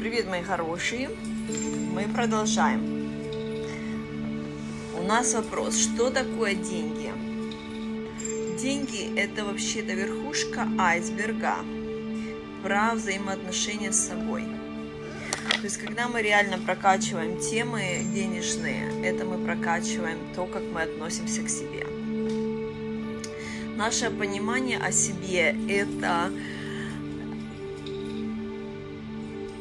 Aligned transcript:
Привет, 0.00 0.28
мои 0.28 0.44
хорошие! 0.44 1.10
Мы 1.92 2.04
продолжаем. 2.14 3.10
У 4.96 5.02
нас 5.02 5.34
вопрос, 5.34 5.76
что 5.76 6.10
такое 6.10 6.54
деньги? 6.54 7.10
Деньги– 8.60 9.12
это 9.16 9.44
вообще-то 9.44 9.94
верхушка 9.94 10.68
айсберга 10.78 11.56
про 12.62 12.94
взаимоотношения 12.94 13.90
с 13.90 14.06
собой. 14.06 14.44
То 15.50 15.64
есть, 15.64 15.78
когда 15.78 16.06
мы 16.06 16.22
реально 16.22 16.58
прокачиваем 16.58 17.40
темы 17.40 18.02
денежные, 18.14 19.04
это 19.04 19.24
мы 19.24 19.44
прокачиваем 19.44 20.32
то, 20.36 20.46
как 20.46 20.62
мы 20.62 20.82
относимся 20.82 21.42
к 21.42 21.48
себе. 21.48 21.84
Наше 23.76 24.10
понимание 24.10 24.78
о 24.78 24.92
себе– 24.92 25.56
это 25.68 26.30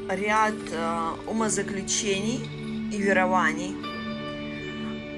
ряд 0.10 0.56
э, 0.72 1.12
умозаключений 1.28 2.40
и 2.92 2.98
верований 3.02 3.76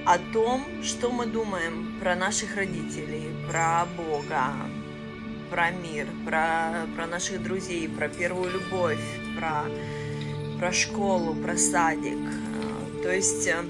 о 0.06 0.18
том, 0.34 0.66
что 0.84 1.12
мы 1.12 1.26
думаем 1.26 1.96
про 2.00 2.16
наших 2.16 2.56
родителей, 2.56 3.28
про 3.50 3.88
Бога, 3.96 4.54
про 5.52 5.72
мир, 5.72 6.08
про, 6.26 6.88
про 6.96 7.06
наших 7.06 7.44
друзей, 7.44 7.88
про 7.88 8.10
первую 8.10 8.52
любовь, 8.52 9.04
про, 9.38 9.66
про 10.58 10.72
школу, 10.72 11.36
про 11.36 11.58
садик. 11.58 12.18
Э, 12.18 13.04
то 13.04 13.14
есть, 13.14 13.48
э, 13.48 13.64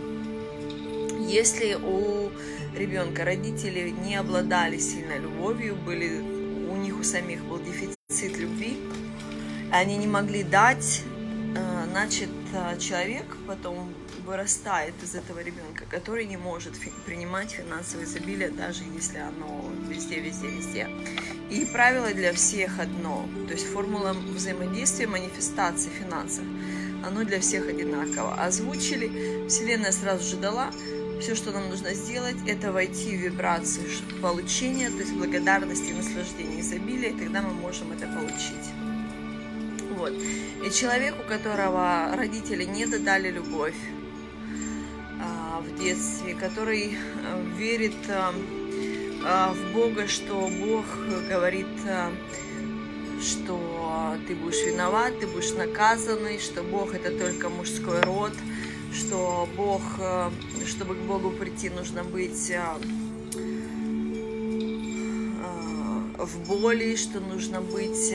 если 1.27 1.75
у 1.75 2.31
ребенка 2.77 3.25
родители 3.25 3.89
не 3.89 4.15
обладали 4.15 4.77
сильной 4.77 5.19
любовью, 5.19 5.75
были, 5.75 6.21
у 6.69 6.77
них 6.77 6.97
у 6.97 7.03
самих 7.03 7.43
был 7.43 7.59
дефицит 7.59 8.37
любви, 8.37 8.77
они 9.71 9.97
не 9.97 10.07
могли 10.07 10.43
дать, 10.43 11.03
значит, 11.89 12.29
э, 12.53 12.77
человек 12.79 13.25
потом 13.47 13.93
вырастает 14.25 14.93
из 15.03 15.15
этого 15.15 15.39
ребенка, 15.39 15.85
который 15.89 16.25
не 16.25 16.37
может 16.37 16.73
принимать 17.05 17.51
финансовое 17.51 18.05
изобилие, 18.05 18.49
даже 18.49 18.83
если 18.83 19.17
оно 19.17 19.65
везде, 19.87 20.19
везде, 20.19 20.47
везде. 20.47 20.87
И 21.49 21.65
правило 21.65 22.13
для 22.13 22.31
всех 22.33 22.79
одно, 22.79 23.27
то 23.47 23.53
есть 23.53 23.65
формула 23.67 24.13
взаимодействия, 24.13 25.07
манифестации 25.07 25.89
финансов, 25.89 26.43
оно 27.03 27.23
для 27.23 27.39
всех 27.39 27.67
одинаково. 27.67 28.35
Озвучили, 28.35 29.47
Вселенная 29.47 29.91
сразу 29.91 30.23
же 30.23 30.37
дала, 30.37 30.71
все, 31.19 31.35
что 31.35 31.51
нам 31.51 31.69
нужно 31.69 31.93
сделать, 31.93 32.37
это 32.47 32.71
войти 32.71 33.17
в 33.17 33.21
вибрацию 33.21 33.85
получения, 34.21 34.89
то 34.89 34.97
есть 34.97 35.13
благодарности, 35.13 35.91
наслаждения, 35.91 36.61
изобилия, 36.61 37.09
и 37.09 37.19
тогда 37.19 37.41
мы 37.41 37.53
можем 37.53 37.91
это 37.91 38.07
получить. 38.07 38.78
Вот. 39.99 40.13
И 40.13 40.71
человек, 40.71 41.13
у 41.19 41.27
которого 41.27 42.09
родители 42.15 42.63
не 42.63 42.85
додали 42.85 43.29
любовь 43.29 43.75
а, 45.21 45.59
в 45.59 45.77
детстве, 45.77 46.35
который 46.35 46.97
а, 47.25 47.57
верит 47.57 47.97
а, 48.07 48.33
а, 49.25 49.53
в 49.53 49.73
Бога, 49.73 50.07
что 50.07 50.49
Бог 50.61 50.85
говорит, 51.27 51.67
а, 51.85 52.13
что 53.21 54.15
ты 54.25 54.35
будешь 54.35 54.65
виноват, 54.65 55.19
ты 55.19 55.27
будешь 55.27 55.51
наказанный, 55.51 56.39
что 56.39 56.63
Бог 56.63 56.93
это 56.93 57.11
только 57.11 57.49
мужской 57.49 57.99
род, 57.99 58.31
что 58.93 59.49
Бог, 59.57 59.81
чтобы 60.65 60.95
к 60.95 60.99
Богу 60.99 61.31
прийти, 61.31 61.69
нужно 61.69 62.05
быть 62.05 62.53
в 66.17 66.47
боли, 66.47 66.95
что 66.95 67.19
нужно 67.19 67.59
быть 67.59 68.13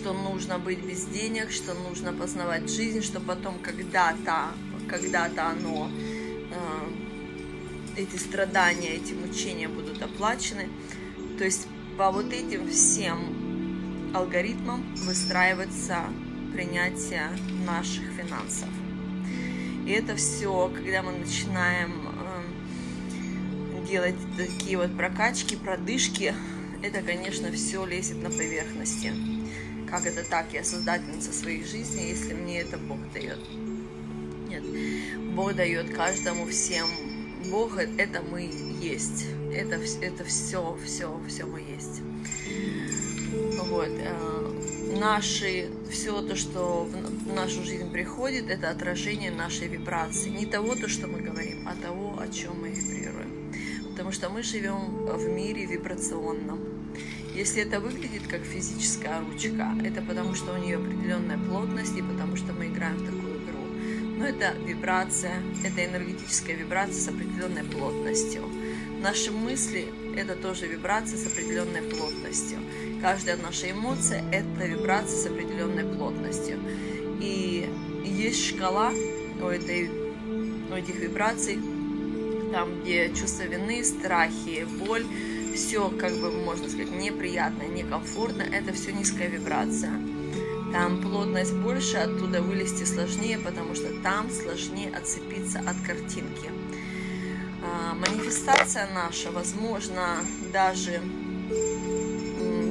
что 0.00 0.14
нужно 0.14 0.58
быть 0.58 0.78
без 0.78 1.04
денег, 1.04 1.50
что 1.50 1.74
нужно 1.74 2.14
познавать 2.14 2.70
жизнь, 2.70 3.02
что 3.02 3.20
потом 3.20 3.58
когда-то, 3.58 4.48
когда-то 4.88 5.48
оно, 5.48 5.90
э, 5.90 8.00
эти 8.00 8.16
страдания, 8.16 8.94
эти 8.94 9.12
мучения 9.12 9.68
будут 9.68 10.00
оплачены. 10.00 10.70
То 11.36 11.44
есть 11.44 11.68
по 11.98 12.10
вот 12.10 12.32
этим 12.32 12.66
всем 12.70 14.10
алгоритмам 14.14 14.82
выстраивается 15.04 15.98
принятие 16.54 17.28
наших 17.66 18.04
финансов. 18.12 18.70
И 19.86 19.90
это 19.90 20.16
все, 20.16 20.72
когда 20.74 21.02
мы 21.02 21.12
начинаем 21.12 21.92
э, 23.82 23.86
делать 23.86 24.16
такие 24.38 24.78
вот 24.78 24.96
прокачки, 24.96 25.56
продышки, 25.56 26.34
это, 26.82 27.02
конечно, 27.02 27.52
все 27.52 27.84
лезет 27.84 28.22
на 28.22 28.30
поверхности. 28.30 29.12
Как 29.90 30.06
это 30.06 30.22
так? 30.22 30.46
Я 30.52 30.62
создательница 30.62 31.32
своей 31.32 31.64
жизни, 31.64 32.02
если 32.02 32.32
мне 32.32 32.60
это 32.60 32.78
Бог 32.78 32.98
дает. 33.12 33.38
Нет. 34.48 34.62
Бог 35.34 35.54
дает 35.54 35.92
каждому 35.94 36.46
всем. 36.46 36.88
Бог 37.50 37.76
это 37.78 38.22
мы 38.22 38.42
есть. 38.80 39.26
Это, 39.52 39.80
это 40.00 40.24
все, 40.24 40.78
все, 40.84 41.20
все 41.26 41.44
мы 41.44 41.60
есть. 41.60 42.02
Вот. 43.68 43.88
Э, 43.88 44.96
наши, 44.98 45.70
все 45.90 46.22
то, 46.22 46.36
что 46.36 46.84
в 46.84 47.32
нашу 47.34 47.64
жизнь 47.64 47.90
приходит, 47.90 48.48
это 48.48 48.70
отражение 48.70 49.32
нашей 49.32 49.66
вибрации. 49.66 50.28
Не 50.30 50.46
того, 50.46 50.76
то, 50.76 50.88
что 50.88 51.08
мы 51.08 51.20
говорим, 51.20 51.66
а 51.66 51.74
того, 51.74 52.16
о 52.20 52.28
чем 52.28 52.60
мы 52.60 52.70
вибрируем. 52.70 53.52
Потому 53.90 54.12
что 54.12 54.28
мы 54.30 54.42
живем 54.44 55.06
в 55.06 55.28
мире 55.28 55.66
вибрационном. 55.66 56.69
Если 57.40 57.62
это 57.62 57.80
выглядит 57.80 58.26
как 58.28 58.42
физическая 58.42 59.18
ручка, 59.20 59.74
это 59.82 60.02
потому 60.02 60.34
что 60.34 60.52
у 60.52 60.58
нее 60.58 60.76
определенная 60.76 61.38
плотность 61.38 61.96
и 61.96 62.02
потому 62.02 62.36
что 62.36 62.52
мы 62.52 62.66
играем 62.66 62.96
в 62.98 63.06
такую 63.06 63.38
игру. 63.38 63.64
Но 64.18 64.26
это 64.26 64.52
вибрация, 64.66 65.36
это 65.64 65.86
энергетическая 65.86 66.54
вибрация 66.54 67.00
с 67.00 67.08
определенной 67.08 67.64
плотностью. 67.64 68.42
Наши 69.00 69.32
мысли– 69.32 69.86
это 70.18 70.36
тоже 70.36 70.66
вибрация 70.66 71.16
с 71.16 71.26
определенной 71.26 71.80
плотностью. 71.80 72.58
Каждая 73.00 73.38
наша 73.38 73.70
эмоция– 73.70 74.22
это 74.32 74.66
вибрация 74.66 75.16
с 75.16 75.24
определенной 75.24 75.84
плотностью. 75.84 76.58
И 77.22 77.66
есть 78.04 78.50
шкала 78.50 78.92
у, 79.40 79.46
этой, 79.46 79.88
у 79.88 80.74
этих 80.74 80.96
вибраций, 80.96 81.58
там, 82.52 82.82
где 82.82 83.08
чувство 83.14 83.44
вины, 83.44 83.82
страхи, 83.82 84.66
боль– 84.78 85.06
все, 85.54 85.90
как 85.90 86.12
бы 86.14 86.30
можно 86.30 86.68
сказать, 86.68 86.90
неприятно, 86.90 87.62
некомфортно, 87.64 88.42
это 88.42 88.72
все 88.72 88.92
низкая 88.92 89.28
вибрация. 89.28 89.92
Там 90.72 91.00
плотность 91.00 91.54
больше, 91.54 91.96
оттуда 91.96 92.42
вылезти 92.42 92.84
сложнее, 92.84 93.38
потому 93.38 93.74
что 93.74 93.92
там 94.02 94.30
сложнее 94.30 94.90
отцепиться 94.90 95.58
от 95.58 95.76
картинки. 95.84 96.50
А, 97.62 97.94
манифестация 97.94 98.88
наша, 98.94 99.32
возможно, 99.32 100.18
даже 100.52 101.00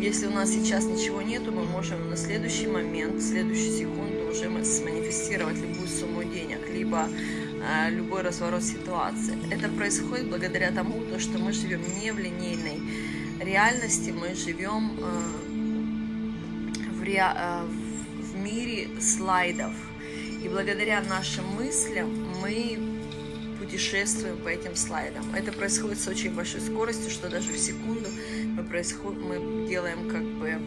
если 0.02 0.28
у 0.28 0.32
нас 0.32 0.50
сейчас 0.50 0.86
ничего 0.86 1.22
нету, 1.22 1.52
мы 1.52 1.66
можем 1.66 2.10
на 2.10 2.16
следующий 2.16 2.68
момент, 2.68 3.16
в 3.16 3.22
следующую 3.22 3.78
секунду 3.78 4.30
уже 4.32 4.64
сманифестировать 4.64 5.58
любую 5.58 5.88
сумму 5.88 6.24
денег, 6.24 6.70
либо 6.70 7.10
любой 7.90 8.22
разворот 8.22 8.64
ситуации. 8.64 9.38
Это 9.52 9.70
происходит 9.70 10.28
благодаря 10.30 10.72
тому, 10.72 11.02
что 11.20 11.38
мы 11.38 11.54
живем 11.54 11.82
не 12.00 12.12
в 12.12 12.20
линейной 12.20 12.80
реальности, 13.40 14.12
мы 14.12 14.36
живем 14.36 14.98
э, 15.00 15.22
в, 16.94 17.04
ре... 17.04 17.24
Э, 17.36 17.64
в 17.64 18.36
мире 18.36 18.90
слайдов. 19.02 19.74
И 20.44 20.48
благодаря 20.48 21.02
нашим 21.02 21.46
мыслям 21.56 22.10
мы 22.42 22.80
путешествуем 23.60 24.38
по 24.38 24.48
этим 24.48 24.76
слайдам. 24.76 25.24
Это 25.36 25.52
происходит 25.52 26.00
с 26.00 26.08
очень 26.08 26.34
большой 26.34 26.62
скоростью, 26.62 27.12
что 27.12 27.30
даже 27.30 27.52
в 27.52 27.58
секунду 27.58 28.10
мы, 28.56 28.64
происход... 28.64 29.18
мы 29.18 29.68
делаем 29.68 30.10
как 30.10 30.24
бы 30.24 30.60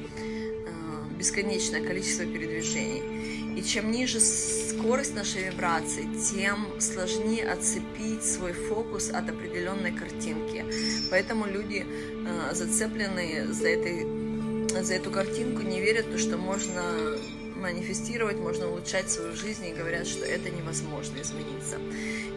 бесконечное 1.23 1.81
количество 1.87 2.27
передвижений. 2.27 3.01
И 3.57 3.63
чем 3.63 3.93
ниже 3.93 4.19
скорость 4.19 5.15
нашей 5.15 5.45
вибрации, 5.45 6.09
тем 6.33 6.81
сложнее 6.81 7.49
отцепить 7.49 8.25
свой 8.25 8.53
фокус 8.53 9.11
от 9.11 9.31
определенной 9.31 9.93
картинки. 9.93 10.65
Поэтому 11.11 11.47
люди, 11.47 11.87
э, 11.87 12.55
зацепленные 12.55 13.47
за, 13.53 13.69
этой, 13.69 14.05
за 14.83 14.95
эту 14.95 15.13
картинку, 15.13 15.63
не 15.63 15.81
верят, 15.81 16.07
в 16.07 16.13
то, 16.13 16.19
что 16.19 16.39
можно 16.39 16.83
манифестировать, 17.55 18.39
можно 18.39 18.69
улучшать 18.69 19.09
свою 19.09 19.37
жизнь 19.37 19.67
и 19.67 19.73
говорят, 19.73 20.09
что 20.09 20.25
это 20.25 20.51
невозможно 20.51 21.21
измениться. 21.23 21.77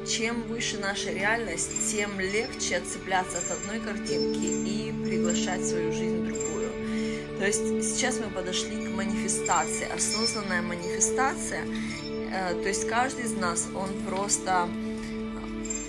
Чем 0.07 0.43
выше 0.43 0.77
наша 0.77 1.09
реальность, 1.09 1.71
тем 1.91 2.19
легче 2.19 2.77
отцепляться 2.77 3.39
от 3.39 3.49
одной 3.57 3.79
картинки 3.79 4.45
и 4.45 4.93
приглашать 5.03 5.65
свою 5.65 5.91
жизнь 5.91 6.21
в 6.21 6.25
другую. 6.27 6.44
То 7.45 7.49
есть 7.49 7.95
сейчас 7.95 8.19
мы 8.19 8.31
подошли 8.31 8.87
к 8.87 8.89
манифестации. 8.89 9.87
Осознанная 9.95 10.63
манифестация 10.63 11.63
Э, 12.35 12.53
то 12.53 12.67
есть 12.67 12.87
каждый 12.87 13.25
из 13.25 13.33
нас, 13.33 13.67
он 13.73 13.89
просто, 14.07 14.67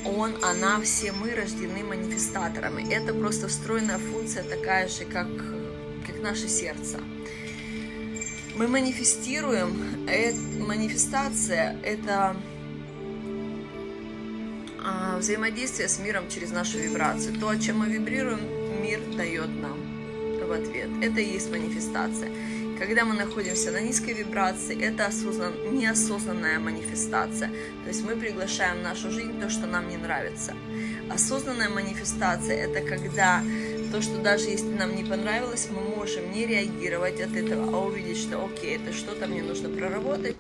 он, 0.05 0.37
она, 0.45 0.81
все 0.81 1.13
мы 1.13 1.35
рождены 1.35 1.83
манифестаторами. 1.83 2.93
Это 2.93 3.13
просто 3.13 3.49
встроенная 3.49 3.99
функция 3.99 4.45
такая 4.45 4.89
же, 4.89 5.05
как, 5.05 5.27
как 6.07 6.21
наше 6.23 6.49
сердце. 6.49 7.01
Мы 8.55 8.69
манифестируем, 8.69 10.07
манифестация– 10.67 11.77
это 11.85 12.37
а, 14.83 15.19
взаимодействие 15.19 15.89
с 15.89 15.99
миром 15.99 16.29
через 16.29 16.53
нашу 16.53 16.79
вибрацию. 16.79 17.39
То, 17.39 17.55
чем 17.57 17.81
мы 17.81 17.89
вибрируем, 17.89 18.41
мир 18.81 19.01
дает 19.17 19.51
нам 19.61 19.86
в 20.47 20.53
ответ. 20.53 20.89
Это 21.03 21.21
и 21.21 21.35
есть 21.35 21.51
манифестация. 21.51 22.31
Когда 22.79 23.05
мы 23.05 23.15
находимся 23.15 23.71
на 23.73 23.81
низкой 23.81 24.13
вибрации, 24.13 24.79
это 24.83 25.07
осознан, 25.07 25.55
неосознанная 25.73 26.59
манифестация. 26.59 27.49
То 27.49 27.89
есть 27.89 28.05
мы 28.05 28.17
приглашаем 28.17 28.81
в 28.81 28.83
нашу 28.83 29.11
жизнь 29.11 29.41
то, 29.41 29.49
что 29.49 29.67
нам 29.67 29.89
не 29.89 29.97
нравится. 29.97 30.55
Осознанная 31.11 31.71
манифестация– 31.71 32.57
это 32.69 32.87
когда 32.87 33.43
то, 33.93 34.03
что 34.03 34.19
даже 34.19 34.51
если 34.51 34.75
нам 34.75 34.95
не 34.95 35.05
понравилось, 35.05 35.69
мы 35.71 35.81
можем 35.81 36.31
не 36.33 36.47
реагировать 36.47 37.21
от 37.21 37.35
этого, 37.35 37.75
а 37.75 37.81
увидеть, 37.81 38.19
что 38.19 38.45
окей, 38.45 38.77
это 38.77 38.93
что-то 38.93 39.27
мне 39.27 39.43
нужно 39.43 39.71
проработать, 39.71 40.37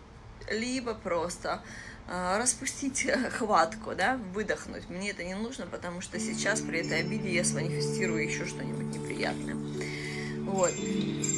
либо 0.50 0.94
просто 0.94 1.62
распустить 2.08 3.06
хватку, 3.32 3.94
да, 3.96 4.18
выдохнуть. 4.34 4.88
Мне 4.88 5.10
это 5.10 5.24
не 5.24 5.34
нужно, 5.34 5.66
потому 5.66 6.00
что 6.00 6.18
сейчас 6.18 6.60
при 6.60 6.80
этой 6.80 7.00
обиде 7.00 7.32
я 7.32 7.44
сманифестирую 7.44 8.24
еще 8.24 8.46
что-нибудь 8.46 8.96
неприятное. 8.96 9.56
Вот. 10.46 10.72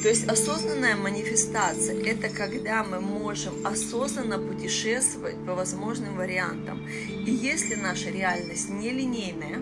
То 0.02 0.08
есть 0.08 0.28
осознанная 0.28 0.94
манифестация– 0.94 1.98
это 2.04 2.28
когда 2.28 2.84
мы 2.84 3.00
можем 3.00 3.66
осознанно 3.66 4.38
путешествовать 4.38 5.44
по 5.46 5.54
возможным 5.54 6.16
вариантам. 6.16 6.86
И 6.86 7.30
если 7.30 7.74
наша 7.74 8.10
реальность 8.10 8.68
нелинейная, 8.68 9.60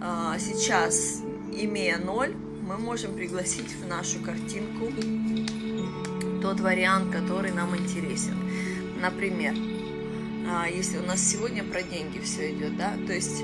а, 0.00 0.38
сейчас, 0.38 1.20
имея 1.52 1.98
ноль, 1.98 2.34
мы 2.34 2.78
можем 2.78 3.14
пригласить 3.14 3.72
в 3.74 3.86
нашу 3.86 4.20
картинку 4.20 4.90
тот 6.40 6.60
вариант, 6.60 7.12
который 7.12 7.52
нам 7.52 7.76
интересен. 7.76 8.36
Например, 9.00 9.54
а, 10.50 10.66
если 10.68 10.98
у 10.98 11.02
нас 11.02 11.20
сегодня 11.20 11.62
про 11.62 11.82
деньги 11.82 12.18
все 12.18 12.50
идет, 12.52 12.76
да, 12.76 12.94
то 13.06 13.12
есть 13.12 13.42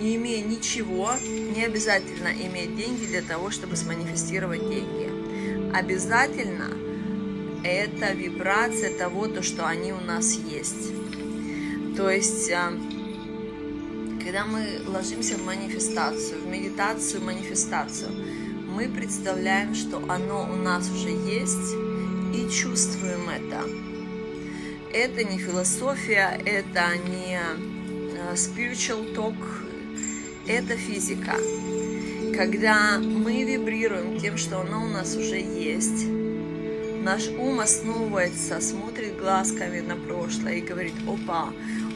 не 0.00 0.16
имея 0.16 0.44
ничего, 0.44 1.10
не 1.56 1.64
обязательно 1.64 2.28
иметь 2.28 2.76
деньги 2.76 3.06
для 3.06 3.22
того, 3.22 3.50
чтобы 3.50 3.76
сманифестировать 3.76 4.68
деньги. 4.68 5.74
Обязательно 5.74 6.70
это 7.64 8.12
вибрация 8.12 8.96
того, 8.96 9.26
то, 9.26 9.42
что 9.42 9.66
они 9.66 9.92
у 9.92 10.00
нас 10.00 10.34
есть. 10.34 10.92
То 11.96 12.10
есть, 12.10 12.50
а, 12.52 12.72
когда 14.22 14.44
мы 14.44 14.82
ложимся 14.86 15.36
в 15.36 15.44
манифестацию, 15.44 16.42
в 16.42 16.46
медитацию, 16.46 17.24
манифестацию, 17.24 18.10
мы 18.68 18.88
представляем, 18.88 19.74
что 19.74 19.98
оно 20.08 20.44
у 20.44 20.56
нас 20.56 20.90
уже 20.90 21.08
есть 21.08 21.85
и 22.36 22.50
чувствуем 22.50 23.28
это. 23.30 23.62
Это 24.92 25.24
не 25.24 25.38
философия, 25.38 26.38
это 26.44 26.96
не 27.08 27.38
а, 27.38 28.34
spiritual 28.34 29.14
talk, 29.14 29.36
это 30.46 30.76
физика. 30.76 31.36
Когда 32.34 32.98
мы 32.98 33.44
вибрируем 33.44 34.20
тем, 34.20 34.36
что 34.36 34.60
оно 34.60 34.84
у 34.84 34.88
нас 34.88 35.16
уже 35.16 35.36
есть, 35.36 36.06
наш 37.02 37.28
ум 37.28 37.60
основывается, 37.60 38.60
смотрит 38.60 39.16
глазками 39.16 39.80
на 39.80 39.96
прошлое 39.96 40.56
и 40.56 40.60
говорит, 40.60 40.94
опа, 41.06 41.50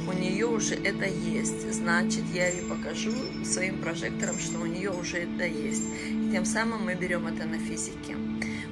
у 0.09 0.13
нее 0.13 0.47
уже 0.47 0.75
это 0.75 1.05
есть, 1.07 1.71
значит, 1.73 2.25
я 2.33 2.49
ей 2.49 2.63
покажу 2.63 3.13
своим 3.45 3.79
прожектором, 3.79 4.39
что 4.39 4.59
у 4.59 4.67
нее 4.67 4.91
уже 4.91 5.19
это 5.19 5.45
есть. 5.45 5.85
И 6.09 6.33
тем 6.33 6.45
самым 6.45 6.85
мы 6.87 6.95
берем 6.95 7.27
это 7.27 7.47
на 7.47 7.59
физике. 7.59 8.17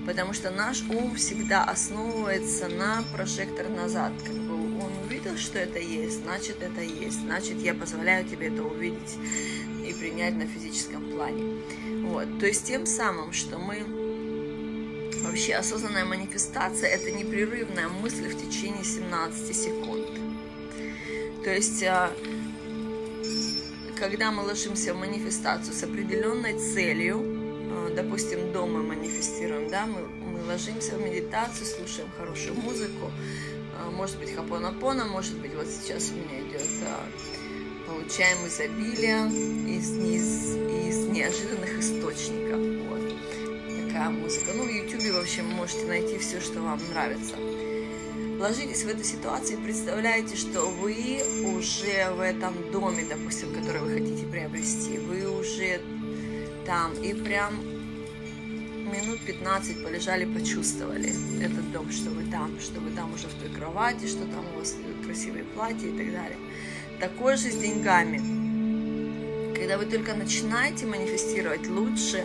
Потому 0.08 0.32
что 0.32 0.50
наш 0.50 0.81
ум 0.88 1.16
всегда 1.16 1.64
основывается 1.64 2.66
на 2.69 3.05
прожектор 3.12 3.69
назад. 3.69 4.10
Как 4.25 4.34
бы 4.34 4.55
он 4.55 4.90
увидел, 5.05 5.37
что 5.37 5.58
это 5.58 5.78
есть, 5.78 6.22
значит, 6.22 6.62
это 6.62 6.81
есть. 6.81 7.20
Значит, 7.20 7.58
я 7.58 7.75
позволяю 7.75 8.26
тебе 8.26 8.46
это 8.46 8.62
увидеть 8.62 9.16
и 9.87 9.93
принять 9.93 10.34
на 10.34 10.46
физическом 10.46 11.10
плане. 11.10 11.62
Вот. 12.06 12.40
То 12.40 12.46
есть 12.46 12.66
тем 12.66 12.87
самым, 12.87 13.34
что 13.34 13.58
мы 13.58 13.84
вообще 15.25 15.56
осознанная 15.56 16.06
манифестация, 16.06 16.88
это 16.88 17.10
непрерывная 17.10 17.90
мысль 17.90 18.28
в 18.28 18.49
течение 18.49 18.84
17 18.84 19.55
секунд. 19.55 20.08
То 21.44 21.50
есть 21.50 21.82
а, 21.82 22.10
когда 23.94 24.32
мы 24.32 24.43
ложимся 24.43 24.94
в 24.94 24.96
манифестацию 24.96 25.75
с 25.75 25.82
определенной 25.82 26.58
целью, 26.58 27.38
допустим, 28.02 28.52
дома 28.52 28.82
манифестируем, 28.82 29.68
да, 29.68 29.86
мы, 29.86 30.00
мы 30.02 30.44
ложимся 30.44 30.96
в 30.96 31.00
медитацию, 31.00 31.66
слушаем 31.66 32.08
хорошую 32.16 32.54
музыку, 32.54 33.10
а, 33.76 33.90
может 33.90 34.18
быть, 34.18 34.34
хапонапона, 34.34 35.04
может 35.04 35.36
быть, 35.38 35.54
вот 35.54 35.66
сейчас 35.66 36.10
у 36.10 36.14
меня 36.14 36.40
идет 36.48 36.62
получаем 37.88 38.46
изобилие 38.46 39.26
из, 39.66 39.90
из, 39.96 40.56
из 40.86 41.06
неожиданных 41.06 41.78
источников. 41.78 42.60
Вот. 42.88 43.86
Такая 43.86 44.10
музыка. 44.10 44.52
Ну, 44.54 44.64
в 44.64 44.68
YouTube 44.68 45.14
вообще 45.14 45.42
можете 45.42 45.86
найти 45.86 46.18
все, 46.18 46.40
что 46.40 46.60
вам 46.60 46.80
нравится. 46.90 47.34
Ложитесь 48.38 48.84
в 48.84 48.88
эту 48.88 49.02
ситуацию 49.02 49.58
и 49.58 49.62
представляете, 49.62 50.36
что 50.36 50.66
вы 50.66 51.22
уже 51.56 52.10
в 52.12 52.20
этом 52.20 52.70
доме, 52.70 53.04
допустим, 53.08 53.52
который 53.54 53.80
вы 53.80 53.94
хотите 53.94 54.26
приобрести. 54.26 54.98
Вы 54.98 55.28
уже 55.28 55.80
там. 56.66 56.92
И 57.02 57.14
прям 57.14 57.77
минут 58.88 59.20
15 59.20 59.85
полежали, 59.85 60.25
почувствовали 60.25 61.12
этот 61.43 61.70
дом, 61.73 61.90
что 61.90 62.11
вы 62.11 62.25
там, 62.31 62.58
что 62.61 62.81
вы 62.81 62.90
там 62.90 63.12
уже 63.14 63.29
в 63.29 63.35
той 63.35 63.49
кровати, 63.50 64.06
что 64.06 64.25
там 64.26 64.44
у 64.55 64.58
вас 64.58 64.75
красивые 65.05 65.44
платья 65.44 65.88
и 65.88 65.96
так 65.96 66.12
далее. 66.12 66.38
Такое 67.00 67.37
же 67.37 67.50
с 67.50 67.56
деньгами. 67.56 68.19
Когда 69.55 69.76
вы 69.79 69.87
только 69.87 70.14
начинаете 70.14 70.87
манифестировать, 70.87 71.67
лучше 71.69 72.25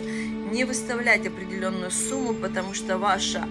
не 0.52 0.64
выставлять 0.64 1.26
определенную 1.26 1.90
сумму, 1.90 2.34
потому 2.34 2.74
что 2.74 2.96
ваше 2.96 3.44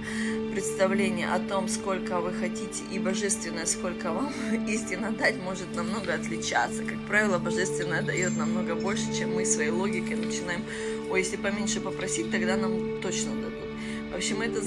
представление 0.54 1.34
о 1.34 1.40
том, 1.40 1.68
сколько 1.68 2.20
вы 2.20 2.32
хотите, 2.32 2.84
и 2.92 3.00
божественное, 3.00 3.66
сколько 3.66 4.12
вам 4.12 4.32
истинно 4.68 5.12
дать, 5.12 5.36
может 5.42 5.76
намного 5.76 6.14
отличаться. 6.14 6.84
Как 6.84 7.00
правило, 7.08 7.40
божественное 7.40 8.04
дает 8.04 8.38
намного 8.38 8.76
больше, 8.76 9.06
чем 9.18 9.34
мы 9.34 9.46
своей 9.46 9.72
логикой 9.72 10.16
начинаем. 10.16 10.64
Ой, 11.14 11.20
если 11.20 11.38
поменьше 11.38 11.80
попросить, 11.80 12.32
тогда 12.32 12.58
нам 12.58 13.00
точно 13.00 13.36
дадут. 13.36 13.70
В 14.12 14.16
общем, 14.16 14.42
это 14.42 14.64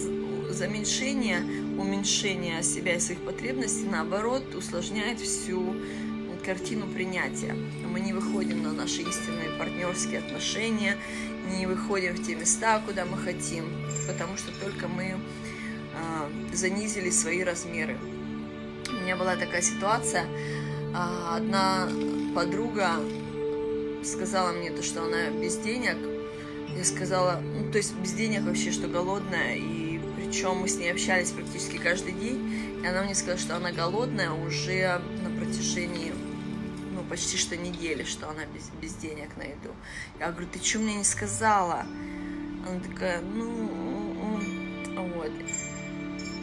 заменьшение, 0.54 1.40
уменьшение 1.76 2.62
себя 2.62 2.94
и 2.94 3.00
своих 3.00 3.20
потребностей, 3.22 3.88
наоборот, 3.90 4.54
усложняет 4.54 5.18
всю 5.18 5.74
картину 6.44 6.86
принятия. 6.86 7.52
Мы 7.90 7.98
не 7.98 8.12
выходим 8.12 8.62
на 8.62 8.72
наши 8.72 9.02
истинные 9.02 9.58
партнерские 9.58 10.20
отношения, 10.20 10.96
не 11.58 11.66
выходим 11.66 12.14
в 12.14 12.24
те 12.24 12.36
места, 12.36 12.80
куда 12.86 13.06
мы 13.06 13.18
хотим, 13.18 13.64
потому 14.06 14.36
что 14.36 14.52
только 14.62 14.86
мы 14.86 15.16
э, 15.16 16.54
занизили 16.54 17.10
свои 17.10 17.42
размеры. 17.42 17.98
У 18.88 19.02
меня 19.02 19.16
была 19.16 19.34
такая 19.34 19.62
ситуация, 19.62 20.26
э, 20.26 20.96
одна 21.28 21.88
подруга 22.36 23.00
сказала 24.04 24.52
мне 24.52 24.70
то, 24.70 24.84
что 24.84 25.02
она 25.02 25.30
без 25.30 25.56
денег. 25.56 25.96
Я 26.76 26.84
сказала, 26.84 27.40
ну, 27.40 27.70
то 27.70 27.78
есть 27.78 27.94
без 27.94 28.12
денег 28.12 28.42
вообще, 28.42 28.70
что 28.70 28.86
голодная, 28.86 29.56
и 29.56 29.98
причем 30.16 30.58
мы 30.58 30.68
с 30.68 30.76
ней 30.76 30.92
общались 30.92 31.30
практически 31.30 31.78
каждый 31.78 32.12
день, 32.12 32.80
и 32.82 32.86
она 32.86 33.02
мне 33.02 33.14
сказала, 33.14 33.38
что 33.38 33.56
она 33.56 33.72
голодная 33.72 34.30
уже 34.30 35.00
на 35.22 35.30
протяжении 35.38 36.12
почти 37.08 37.36
что 37.36 37.56
недели, 37.56 38.04
что 38.04 38.28
она 38.28 38.44
без, 38.46 38.70
без 38.80 38.94
денег 38.94 39.36
на 39.36 39.42
еду. 39.42 39.74
Я 40.18 40.30
говорю, 40.30 40.48
ты 40.52 40.62
что 40.62 40.78
мне 40.78 40.96
не 40.96 41.04
сказала? 41.04 41.86
Она 42.66 42.80
такая, 42.80 43.20
ну, 43.20 44.40
вот. 45.14 45.32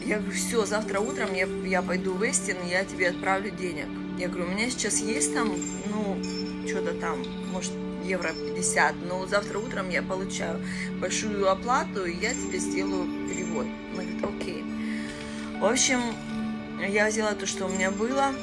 Я 0.05 0.19
говорю, 0.19 0.33
все, 0.33 0.65
завтра 0.65 0.99
утром 0.99 1.33
я, 1.33 1.47
я 1.65 1.81
пойду 1.81 2.13
в 2.13 2.23
Эстин, 2.23 2.57
я 2.69 2.83
тебе 2.83 3.09
отправлю 3.09 3.51
денег. 3.51 3.87
Я 4.17 4.27
говорю, 4.27 4.45
у 4.45 4.53
меня 4.53 4.69
сейчас 4.69 4.99
есть 4.99 5.33
там, 5.33 5.49
ну, 5.87 6.21
что-то 6.67 6.93
там, 6.95 7.23
может, 7.51 7.71
евро 8.03 8.33
50, 8.33 8.95
но 9.07 9.25
завтра 9.25 9.59
утром 9.59 9.89
я 9.89 10.01
получаю 10.01 10.59
большую 10.99 11.49
оплату, 11.49 12.05
и 12.05 12.15
я 12.15 12.33
тебе 12.33 12.59
сделаю 12.59 13.07
перевод. 13.27 13.65
Она 13.93 14.03
говорит, 14.03 14.23
окей. 14.23 14.63
В 15.59 15.65
общем, 15.65 15.99
я 16.87 17.07
взяла 17.07 17.33
то, 17.33 17.45
что 17.45 17.65
у 17.65 17.69
меня 17.69 17.91
было, 17.91 18.33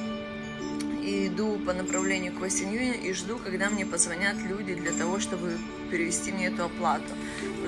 и 1.03 1.29
иду 1.29 1.59
по 1.67 1.73
направлению 1.73 2.33
к 2.33 2.37
Western 2.37 2.95
и 3.03 3.13
жду, 3.13 3.39
когда 3.39 3.71
мне 3.71 3.87
позвонят 3.87 4.37
люди 4.49 4.75
для 4.75 4.93
того, 4.93 5.19
чтобы 5.19 5.59
перевести 5.91 6.33
мне 6.33 6.47
эту 6.47 6.65
оплату. 6.65 7.05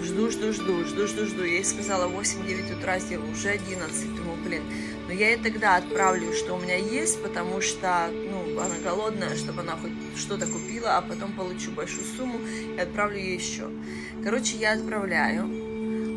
Жду, 0.00 0.30
жду, 0.30 0.52
жду, 0.52 0.84
жду, 0.84 1.06
жду, 1.06 1.26
жду. 1.26 1.44
Я 1.44 1.54
ей 1.54 1.64
сказала 1.64 2.08
8-9 2.08 2.78
утра 2.78 2.98
сделаю, 2.98 3.30
уже 3.32 3.48
11. 3.48 4.16
Думаю, 4.16 4.36
блин, 4.44 4.62
но 5.06 5.12
я 5.12 5.30
ей 5.30 5.38
тогда 5.38 5.76
отправлю, 5.76 6.32
что 6.32 6.54
у 6.54 6.58
меня 6.58 6.76
есть, 6.76 7.22
потому 7.22 7.60
что, 7.60 8.10
ну, 8.30 8.31
она 8.60 8.74
голодная, 8.84 9.36
чтобы 9.36 9.62
она 9.62 9.76
хоть 9.76 9.92
что-то 10.16 10.46
купила, 10.46 10.96
а 10.96 11.02
потом 11.02 11.32
получу 11.32 11.70
большую 11.70 12.04
сумму 12.16 12.40
и 12.76 12.78
отправлю 12.78 13.18
ей 13.18 13.38
еще. 13.38 13.70
Короче, 14.22 14.56
я 14.56 14.72
отправляю. 14.72 15.44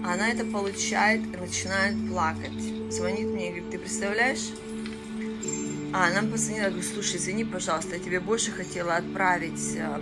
Она 0.05 0.29
это 0.29 0.45
получает 0.45 1.21
и 1.33 1.37
начинает 1.37 1.95
плакать. 2.07 2.51
Звонит 2.91 3.27
мне 3.27 3.47
и 3.47 3.51
говорит, 3.51 3.71
ты 3.71 3.79
представляешь? 3.79 4.51
А, 5.93 6.07
она 6.07 6.29
позвонила, 6.29 6.67
говорю, 6.67 6.83
слушай, 6.83 7.17
извини, 7.17 7.45
пожалуйста, 7.45 7.95
я 7.95 8.01
тебе 8.01 8.19
больше 8.19 8.51
хотела 8.51 8.97
отправить. 8.97 9.77
А, 9.79 10.01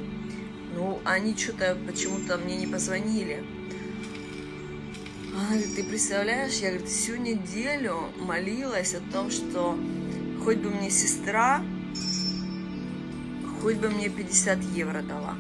ну, 0.76 1.00
они 1.06 1.38
что-то 1.38 1.78
почему-то 1.88 2.38
мне 2.38 2.58
не 2.58 2.68
позвонили. 2.68 3.46
Она 5.36 5.50
говорит, 5.50 5.76
ты 5.76 5.84
представляешь, 5.84 6.54
я 6.56 6.70
говорит, 6.70 6.90
всю 6.90 7.16
неделю 7.16 8.10
молилась 8.20 8.94
о 8.94 9.02
том, 9.12 9.32
что 9.32 9.78
хоть 10.44 10.58
бы 10.58 10.70
мне 10.70 10.90
сестра, 10.90 11.64
хоть 13.64 13.78
бы 13.78 13.90
мне 13.90 14.10
50 14.10 14.62
евро 14.76 15.02
дала. 15.02 15.36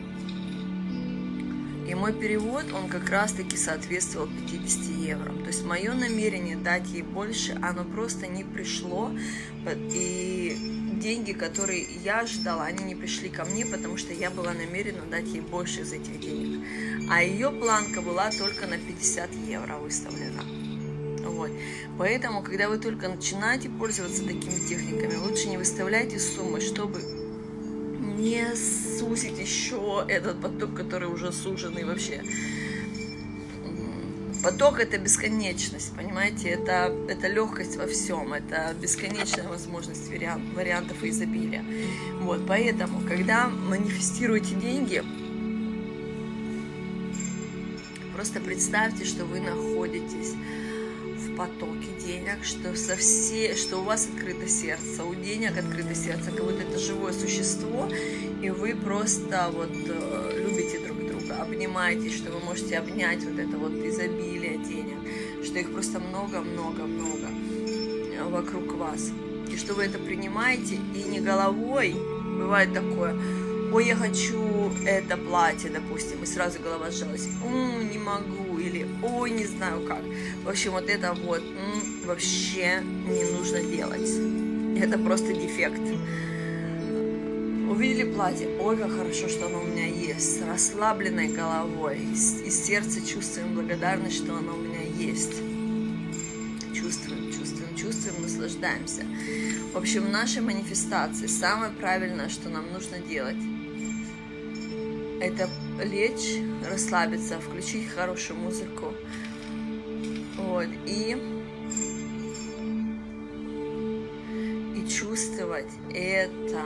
И 1.86 1.94
мой 1.94 2.13
перевод, 2.13 2.63
он 2.74 2.88
как 2.88 3.10
раз-таки 3.10 3.58
соответствовал 3.58 4.30
50 4.50 4.84
евро. 4.96 5.34
То 5.34 5.48
есть 5.48 5.65
мое 5.65 5.94
намерение 5.94 6.56
дать 6.56 6.88
ей 6.88 7.01
больше, 7.01 7.60
оно 7.62 7.84
просто 7.84 8.27
не 8.27 8.46
пришло. 8.46 9.12
И 9.92 10.56
деньги, 11.01 11.34
которые 11.34 11.86
я 12.01 12.22
ожидала, 12.22 12.63
они 12.63 12.86
не 12.86 12.96
пришли 12.96 13.27
ко 13.27 13.44
мне, 13.44 13.65
потому 13.65 13.98
что 13.98 14.13
я 14.13 14.30
была 14.30 14.53
намерена 14.53 15.01
дать 15.12 15.27
ей 15.27 15.42
больше 15.42 15.82
из 15.82 15.92
этих 15.92 16.22
денег. 16.22 16.65
А 17.12 17.22
ее 17.22 17.51
планка 17.51 18.01
была 18.01 18.32
только 18.32 18.68
на 18.68 18.77
50 18.77 19.34
евро 19.50 19.75
выставлена. 19.80 20.44
Вот. 21.25 21.51
Поэтому, 21.98 22.42
когда 22.42 22.70
вы 22.70 22.77
только 22.77 23.10
начинаете 23.10 23.68
пользоваться 23.68 24.24
такими 24.24 24.65
техниками, 24.65 25.15
лучше 25.18 25.50
не 25.50 25.58
выставляйте 25.58 26.20
суммы, 26.20 26.62
чтобы 26.62 27.01
не 28.24 28.56
сузить 28.56 29.38
еще 29.38 30.06
этот 30.08 30.39
поток, 30.39 30.74
который 30.74 31.10
уже 31.10 31.34
суженный 31.34 31.84
вообще. 31.84 32.24
Поток 34.42 34.80
это 34.80 34.98
бесконечность, 34.98 35.96
понимаете, 35.96 36.50
это, 36.50 36.94
это 37.08 37.27
легкость 37.27 37.77
во 37.77 37.88
всем, 37.88 38.34
это 38.34 38.74
бесконечная 38.82 39.48
возможность 39.48 40.10
вариант, 40.10 40.44
вариантов 40.53 41.01
и 41.03 41.10
изобилия. 41.10 41.63
Вот, 42.20 42.46
поэтому, 42.46 43.01
когда 43.08 43.48
манифестируете 43.48 44.56
деньги, 44.56 45.03
просто 48.13 48.42
представьте, 48.42 49.06
что 49.06 49.24
вы 49.25 49.39
находитесь 49.39 50.34
потоке 51.35 51.87
денег, 52.05 52.43
что, 52.43 52.75
со 52.75 52.95
все, 52.95 53.55
что 53.55 53.77
у 53.77 53.83
вас 53.83 54.07
открыто 54.07 54.47
сердце, 54.47 55.03
у 55.03 55.15
денег 55.15 55.57
открыто 55.57 55.95
сердце, 55.95 56.31
как 56.31 56.43
будто 56.45 56.63
это 56.63 56.79
живое 56.79 57.13
существо, 57.13 57.89
и 58.41 58.49
вы 58.49 58.75
просто 58.75 59.49
вот 59.53 59.71
э, 59.71 60.43
любите 60.45 60.79
друг 60.85 60.97
друга, 61.07 61.41
обнимаетесь, 61.41 62.15
что 62.15 62.31
вы 62.31 62.39
можете 62.39 62.77
обнять 62.77 63.23
вот 63.23 63.39
это 63.39 63.57
вот 63.57 63.73
изобилие 63.73 64.57
денег, 64.57 64.97
что 65.43 65.59
их 65.59 65.71
просто 65.71 65.99
много-много-много 65.99 67.27
вокруг 68.29 68.73
вас, 68.73 69.11
и 69.51 69.57
что 69.57 69.73
вы 69.73 69.83
это 69.83 69.99
принимаете, 69.99 70.79
и 70.95 71.03
не 71.03 71.19
головой, 71.19 71.95
бывает 72.37 72.73
такое, 72.73 73.15
ой, 73.71 73.87
я 73.87 73.95
хочу 73.95 74.71
это 74.85 75.17
платье, 75.17 75.69
допустим, 75.69 76.23
и 76.23 76.25
сразу 76.25 76.59
голова 76.59 76.91
сжалась, 76.91 77.27
не 77.91 77.97
могу, 77.97 78.42
или 78.57 78.88
ой, 79.01 79.31
не 79.31 79.45
знаю 79.45 79.86
как. 79.86 80.01
В 80.43 80.50
общем, 80.50 80.72
вот 80.72 80.89
это 80.89 81.13
вот 81.13 81.41
м, 81.41 82.05
вообще 82.05 82.81
не 82.81 83.24
нужно 83.31 83.62
делать. 83.62 84.10
Это 84.79 84.98
просто 84.98 85.33
дефект. 85.33 85.81
Увидели 87.69 88.12
платье, 88.12 88.48
ой, 88.60 88.77
как 88.77 88.91
хорошо, 88.91 89.27
что 89.27 89.48
оно 89.48 89.62
у 89.62 89.65
меня 89.65 89.88
есть, 89.88 90.39
с 90.39 90.41
расслабленной 90.41 91.29
головой, 91.29 92.00
из 92.13 92.65
сердца 92.65 93.05
чувствуем 93.05 93.55
благодарность, 93.55 94.17
что 94.17 94.36
оно 94.36 94.53
у 94.53 94.60
меня 94.60 94.81
есть. 94.81 95.33
Чувствуем, 96.74 97.31
чувствуем, 97.31 97.75
чувствуем, 97.75 98.22
наслаждаемся. 98.22 99.05
В 99.74 99.77
общем, 99.77 100.03
в 100.03 100.10
нашей 100.10 100.41
манифестации 100.41 101.27
самое 101.27 101.72
правильное, 101.72 102.29
что 102.29 102.50
нам 102.50 102.72
нужно 102.72 103.00
делать, 103.00 103.38
это 105.24 105.50
лечь, 105.82 106.42
расслабиться, 106.70 107.39
включить 107.39 107.89
хорошую 107.89 108.39
музыку. 108.39 108.94
Вот, 110.36 110.68
и, 110.86 111.15
и 114.75 114.88
чувствовать 114.89 115.70
это, 115.94 116.62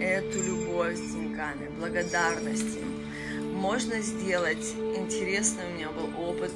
эту 0.00 0.42
любовь 0.42 0.96
с 0.96 1.12
деньгами, 1.12 1.68
благодарность 1.80 2.76
им. 2.76 3.52
Можно 3.52 4.00
сделать, 4.00 4.74
интересный 4.96 5.64
у 5.68 5.74
меня 5.76 5.90
был 5.90 6.08
опыт 6.22 6.52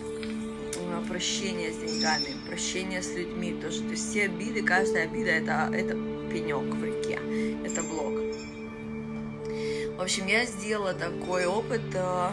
прощения 1.08 1.72
с 1.72 1.76
деньгами, 1.76 2.36
прощения 2.46 3.02
с 3.02 3.14
людьми 3.16 3.56
тоже. 3.60 3.80
То 3.80 3.90
есть 3.90 4.10
все 4.10 4.24
обиды, 4.24 4.62
каждая 4.62 5.04
обида 5.04 5.30
это, 5.30 5.70
это 5.74 5.94
пенек 6.32 6.72
в 6.74 6.84
реке, 6.84 7.18
это 7.64 7.82
блок. 7.82 8.31
В 10.02 10.04
общем, 10.04 10.26
я 10.26 10.44
сделала 10.46 10.94
такой 10.94 11.46
опыт. 11.46 11.80
Э, 11.94 12.32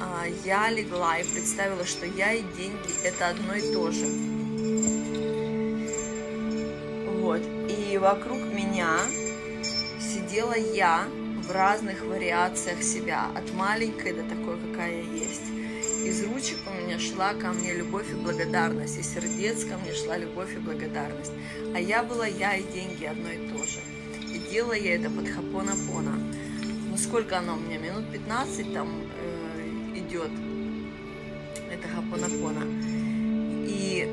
а, 0.00 0.26
я 0.44 0.68
легла 0.68 1.18
и 1.18 1.22
представила, 1.22 1.84
что 1.84 2.06
я 2.06 2.32
и 2.32 2.42
деньги 2.56 3.04
это 3.04 3.28
одно 3.28 3.54
и 3.54 3.72
то 3.72 3.92
же. 3.92 4.06
Вот. 7.20 7.40
И 7.70 7.98
вокруг 7.98 8.38
меня 8.52 8.98
сидела 10.00 10.58
я 10.58 11.04
в 11.46 11.52
разных 11.52 12.04
вариациях 12.04 12.82
себя, 12.82 13.26
от 13.36 13.52
маленькой 13.52 14.14
до 14.14 14.24
такой, 14.24 14.58
какая 14.58 15.04
я 15.04 15.08
есть. 15.08 15.46
Из 16.04 16.24
ручек 16.24 16.58
у 16.66 16.84
меня 16.84 16.98
шла 16.98 17.32
ко 17.34 17.52
мне 17.52 17.74
любовь 17.74 18.10
и 18.10 18.14
благодарность, 18.14 18.98
из 18.98 19.06
сердец 19.06 19.64
ко 19.64 19.78
мне 19.78 19.94
шла 19.94 20.16
любовь 20.16 20.52
и 20.52 20.58
благодарность. 20.58 21.32
А 21.76 21.78
я 21.78 22.02
была 22.02 22.26
я 22.26 22.56
и 22.56 22.64
деньги 22.64 23.04
одно 23.04 23.30
и 23.30 23.48
то 23.52 23.64
же 23.64 23.78
делала 24.52 24.74
я 24.74 24.96
это 24.96 25.08
под 25.08 25.26
хапона-пона. 25.28 26.12
Ну, 26.90 26.98
сколько 26.98 27.38
оно 27.38 27.54
у 27.54 27.58
меня? 27.58 27.78
Минут 27.78 28.04
15 28.12 28.74
там 28.74 28.86
э, 29.18 29.96
идет. 29.96 30.30
Это 31.70 31.88
хапона-пона. 31.88 32.66
И 33.66 34.06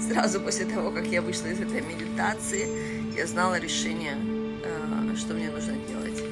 сразу 0.00 0.40
после 0.40 0.64
того, 0.66 0.92
как 0.92 1.06
я 1.06 1.22
вышла 1.22 1.48
из 1.48 1.60
этой 1.60 1.80
медитации, 1.80 2.68
я 3.16 3.26
знала 3.26 3.58
решение, 3.58 4.16
э, 4.62 5.16
что 5.16 5.34
мне 5.34 5.50
нужно 5.50 5.74
делать. 5.88 6.22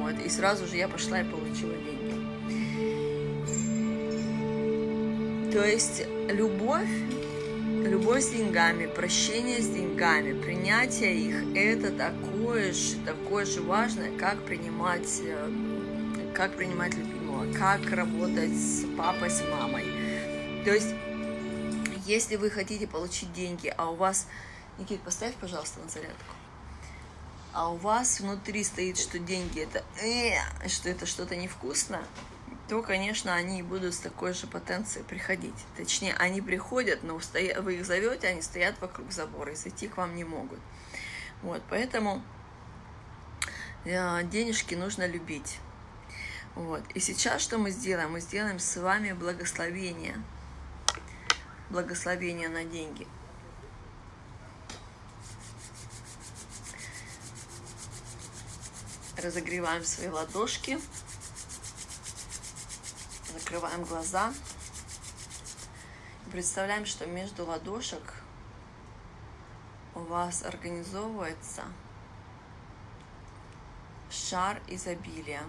Вот. 0.00 0.24
И 0.24 0.28
сразу 0.30 0.66
же 0.66 0.76
я 0.78 0.88
пошла 0.88 1.20
и 1.20 1.24
получила 1.24 1.74
деньги. 1.74 2.14
То 5.52 5.66
есть 5.66 6.02
любовь 6.30 6.88
любовь 7.86 8.22
с 8.22 8.28
деньгами, 8.28 8.86
прощение 8.86 9.60
с 9.60 9.68
деньгами, 9.68 10.40
принятие 10.40 11.16
их– 11.16 11.56
это 11.56 11.90
такое 11.90 12.72
же, 12.72 12.96
такое 13.04 13.44
же 13.44 13.62
важное, 13.62 14.16
как 14.16 14.44
принимать, 14.44 15.20
э, 15.20 16.32
как 16.34 16.56
принимать 16.56 16.94
любимого, 16.94 17.52
как 17.52 17.90
работать 17.90 18.54
с 18.54 18.84
папой, 18.96 19.30
с 19.30 19.42
мамой. 19.50 19.84
То 20.64 20.72
есть, 20.72 20.94
если 22.06 22.36
вы 22.36 22.50
хотите 22.50 22.86
получить 22.86 23.32
деньги, 23.32 23.72
а 23.76 23.90
у 23.90 23.96
вас... 23.96 24.26
Никит, 24.78 25.00
поставь, 25.02 25.34
пожалуйста, 25.34 25.78
на 25.80 25.88
зарядку. 25.88 26.34
А 27.52 27.70
у 27.70 27.76
вас 27.76 28.18
внутри 28.18 28.64
стоит, 28.64 28.98
что 28.98 29.20
деньги 29.20 29.60
это, 29.60 29.84
э, 30.02 30.68
что 30.68 30.88
это 30.88 31.06
что-то 31.06 31.36
невкусное, 31.36 32.02
то, 32.68 32.82
конечно, 32.82 33.34
они 33.34 33.62
будут 33.62 33.94
с 33.94 33.98
такой 33.98 34.32
же 34.32 34.46
потенцией 34.46 35.04
приходить. 35.04 35.54
Точнее, 35.76 36.14
они 36.14 36.40
приходят, 36.40 37.02
но 37.02 37.20
вы 37.60 37.74
их 37.74 37.84
зовете, 37.84 38.28
они 38.28 38.40
стоят 38.40 38.80
вокруг 38.80 39.12
забора 39.12 39.52
и 39.52 39.56
зайти 39.56 39.88
к 39.88 39.98
вам 39.98 40.16
не 40.16 40.24
могут. 40.24 40.58
Вот, 41.42 41.62
поэтому 41.68 42.22
э, 43.84 44.22
денежки 44.24 44.74
нужно 44.74 45.06
любить. 45.06 45.58
Вот. 46.54 46.82
И 46.94 47.00
сейчас 47.00 47.42
что 47.42 47.58
мы 47.58 47.70
сделаем? 47.70 48.12
Мы 48.12 48.20
сделаем 48.20 48.58
с 48.58 48.76
вами 48.76 49.12
благословение. 49.12 50.16
Благословение 51.68 52.48
на 52.48 52.64
деньги. 52.64 53.06
Разогреваем 59.16 59.84
свои 59.84 60.08
ладошки 60.08 60.78
закрываем 63.34 63.82
глаза. 63.82 64.32
Представляем, 66.30 66.86
что 66.86 67.06
между 67.06 67.44
ладошек 67.44 68.14
у 69.94 70.00
вас 70.00 70.44
организовывается 70.44 71.64
шар 74.10 74.60
изобилия. 74.68 75.42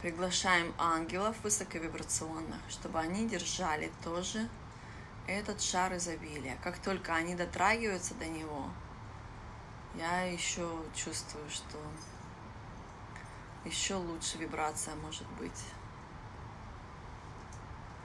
Приглашаем 0.00 0.74
ангелов 0.78 1.36
высоковибрационных, 1.42 2.60
чтобы 2.70 2.98
они 2.98 3.28
держали 3.28 3.92
тоже 4.02 4.48
этот 5.26 5.60
шар 5.60 5.94
изобилия. 5.96 6.56
Как 6.64 6.78
только 6.78 7.14
они 7.14 7.34
дотрагиваются 7.34 8.14
до 8.14 8.24
него– 8.26 8.70
я 9.94 10.22
еще 10.22 10.68
чувствую, 10.94 11.48
что 11.50 11.78
еще 13.64 13.94
лучше 13.94 14.38
вибрация 14.38 14.94
может 14.96 15.26
быть. 15.38 15.64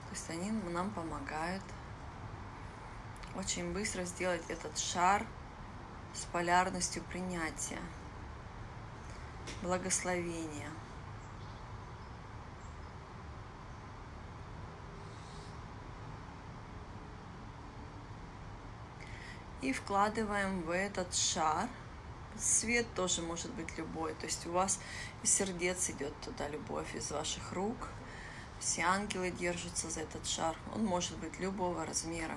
То 0.08 0.12
есть 0.12 0.30
они 0.30 0.50
нам 0.50 0.90
помогают 0.90 1.64
очень 3.34 3.72
быстро 3.72 4.04
сделать 4.04 4.42
этот 4.48 4.78
шар 4.78 5.26
с 6.14 6.24
полярностью 6.26 7.02
принятия, 7.04 7.80
благословения. 9.62 10.70
И 19.62 19.72
вкладываем 19.72 20.62
в 20.62 20.70
этот 20.70 21.14
шар. 21.14 21.68
Свет 22.38 22.86
тоже 22.94 23.22
может 23.22 23.52
быть 23.54 23.76
любой. 23.78 24.14
То 24.14 24.26
есть 24.26 24.46
у 24.46 24.52
вас 24.52 24.78
из 25.22 25.32
сердец 25.32 25.88
идет 25.90 26.12
туда 26.20 26.48
любовь, 26.48 26.94
из 26.94 27.10
ваших 27.10 27.52
рук. 27.52 27.88
Все 28.60 28.82
ангелы 28.82 29.30
держатся 29.30 29.90
за 29.90 30.00
этот 30.00 30.26
шар. 30.26 30.56
Он 30.74 30.84
может 30.84 31.16
быть 31.18 31.38
любого 31.40 31.84
размера 31.84 32.36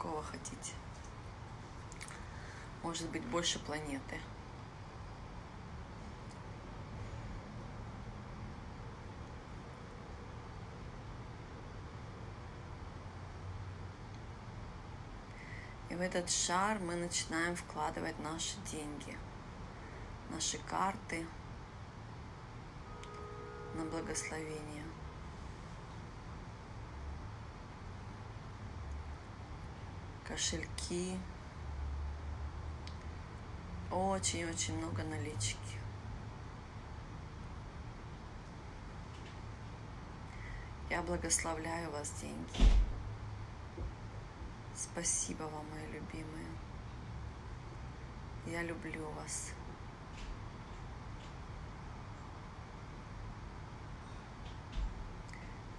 какого 0.00 0.22
хотите. 0.22 0.72
Может 2.82 3.10
быть, 3.10 3.22
больше 3.24 3.58
планеты. 3.58 4.18
В 16.00 16.02
этот 16.02 16.30
шар 16.30 16.78
мы 16.78 16.94
начинаем 16.94 17.54
вкладывать 17.54 18.18
наши 18.20 18.56
деньги, 18.72 19.18
наши 20.30 20.56
карты 20.56 21.26
на 23.74 23.84
благословение. 23.84 24.84
кошельки, 30.26 31.18
очень-очень 33.90 34.78
много 34.78 35.02
налички. 35.02 35.58
Я 40.88 41.02
благословляю 41.02 41.90
вас, 41.90 42.10
деньги. 42.22 42.89
Спасибо 44.82 45.42
вам, 45.42 45.66
мои 45.72 45.86
любимые. 45.88 46.46
Я 48.46 48.62
люблю 48.62 49.10
вас. 49.10 49.52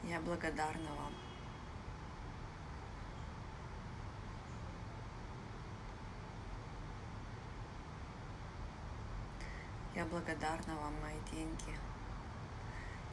Я 0.04 0.22
благодарна 0.22 0.90
вам. 0.94 1.14
Я 9.96 10.06
благодарна 10.06 10.76
вам, 10.76 10.94
мои 11.02 11.20
деньги. 11.32 11.76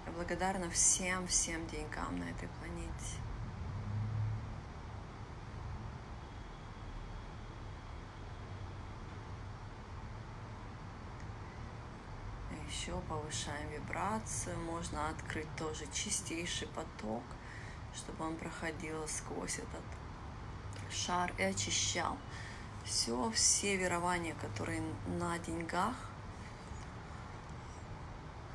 Я 0.04 0.12
благодарна 0.12 0.68
всем-всем 0.68 1.66
деньгам 1.66 2.18
на 2.18 2.24
этой 2.24 2.48
планете. 2.60 3.22
Еще 12.68 12.97
повышаем 13.08 13.70
вибрацию. 13.70 14.58
Можно 14.58 15.08
открыть 15.08 15.48
тоже 15.56 15.86
чистейший 15.92 16.68
поток, 16.68 17.22
чтобы 17.94 18.26
он 18.26 18.36
проходил 18.36 19.06
сквозь 19.08 19.58
этот 19.58 19.84
шар 20.90 21.32
и 21.38 21.42
очищал 21.42 22.16
все, 22.84 23.30
все 23.32 23.76
верования, 23.76 24.34
которые 24.34 24.82
на 25.06 25.38
деньгах, 25.38 25.94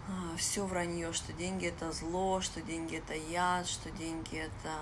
а, 0.08 0.36
все 0.38 0.66
вранье, 0.66 1.14
что 1.14 1.32
деньги 1.34 1.68
это 1.68 1.92
зло, 1.92 2.42
что 2.42 2.62
деньги 2.62 2.98
это 2.98 3.14
яд, 3.14 3.68
что 3.68 3.90
деньги 3.92 4.38
это 4.38 4.76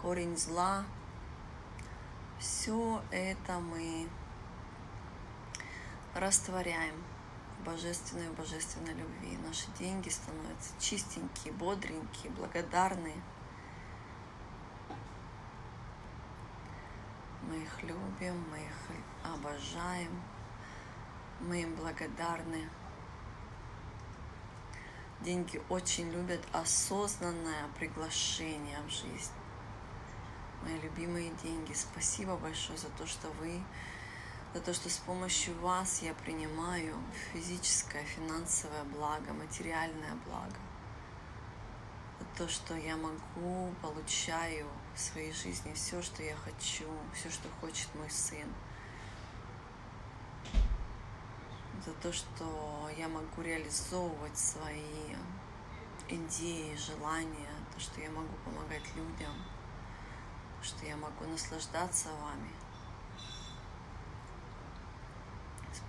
корень 0.00 0.36
зла. 0.36 0.84
Все 2.38 3.02
это 3.10 3.58
мы 3.58 4.08
растворяем 6.20 6.94
в 7.60 7.64
божественной 7.64 8.94
любви. 8.94 9.36
Наши 9.46 9.70
деньги 9.78 10.08
становятся 10.08 10.72
чистенькие, 10.78 11.52
бодренькие, 11.54 12.32
благодарные. 12.32 13.20
Мы 17.42 17.56
их 17.56 17.82
любим, 17.82 18.44
мы 18.50 18.58
их 18.58 19.24
обожаем. 19.24 20.22
Мы 21.40 21.62
им 21.62 21.74
благодарны. 21.74 22.68
Деньги 25.20 25.60
очень 25.68 26.10
любят 26.10 26.40
осознанное 26.52 27.68
приглашение 27.78 28.78
в 28.86 28.90
жизнь. 28.90 29.32
Мои 30.62 30.78
любимые 30.80 31.30
деньги, 31.42 31.72
спасибо 31.72 32.36
большое 32.36 32.78
за 32.78 32.88
то, 32.90 33.06
что 33.06 33.28
вы, 33.40 33.62
за 34.54 34.60
то, 34.60 34.74
что 34.74 34.88
с 34.90 34.98
помощью 34.98 35.58
вас 35.60 36.02
я 36.02 36.14
принимаю 36.14 36.96
физическое, 37.32 38.04
финансовое 38.04 38.84
благо, 38.84 39.32
материальное 39.32 40.14
благо. 40.26 40.58
За 42.18 42.44
то, 42.44 42.48
что 42.48 42.74
я 42.76 42.96
могу, 42.96 43.72
получаю 43.80 44.66
в 44.94 45.00
своей 45.00 45.32
жизни 45.32 45.72
все, 45.74 46.02
что 46.02 46.22
я 46.22 46.36
хочу, 46.36 46.88
все, 47.14 47.30
что 47.30 47.48
хочет 47.60 47.88
мой 47.94 48.10
сын– 48.10 48.48
за 51.84 51.92
то, 51.92 52.12
что 52.12 52.90
я 52.98 53.08
могу 53.08 53.42
реализовывать 53.42 54.36
свои 54.36 55.16
идеи, 56.08 56.76
желания, 56.76 57.50
то, 57.72 57.80
что 57.80 58.00
я 58.00 58.10
могу 58.10 58.34
помогать 58.44 58.84
людям, 58.94 59.32
что 60.62 60.84
я 60.84 60.96
могу 60.96 61.24
наслаждаться 61.24 62.08
вами. 62.08 62.50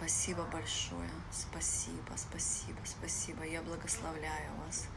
Спасибо 0.02 0.44
большое, 0.46 1.12
спасибо, 1.32 2.14
спасибо, 2.16 2.80
спасибо. 2.86 3.44
Я 3.44 3.62
благословляю 3.62 4.52
вас. 4.66 4.88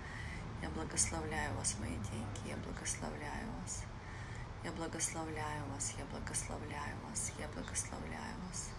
Я 0.63 0.71
благословляю 0.71 1.55
вас, 1.57 1.77
мои 1.79 1.91
деньги, 1.91 2.49
я 2.49 2.57
благословляю 2.57 3.53
вас. 3.61 3.83
Я 4.65 4.73
благословляю 4.73 5.63
вас, 5.75 5.93
я 5.99 6.07
благословляю 6.07 6.97
вас, 7.07 7.33
я 7.39 7.47
благословляю 7.49 8.35
вас. 8.49 8.71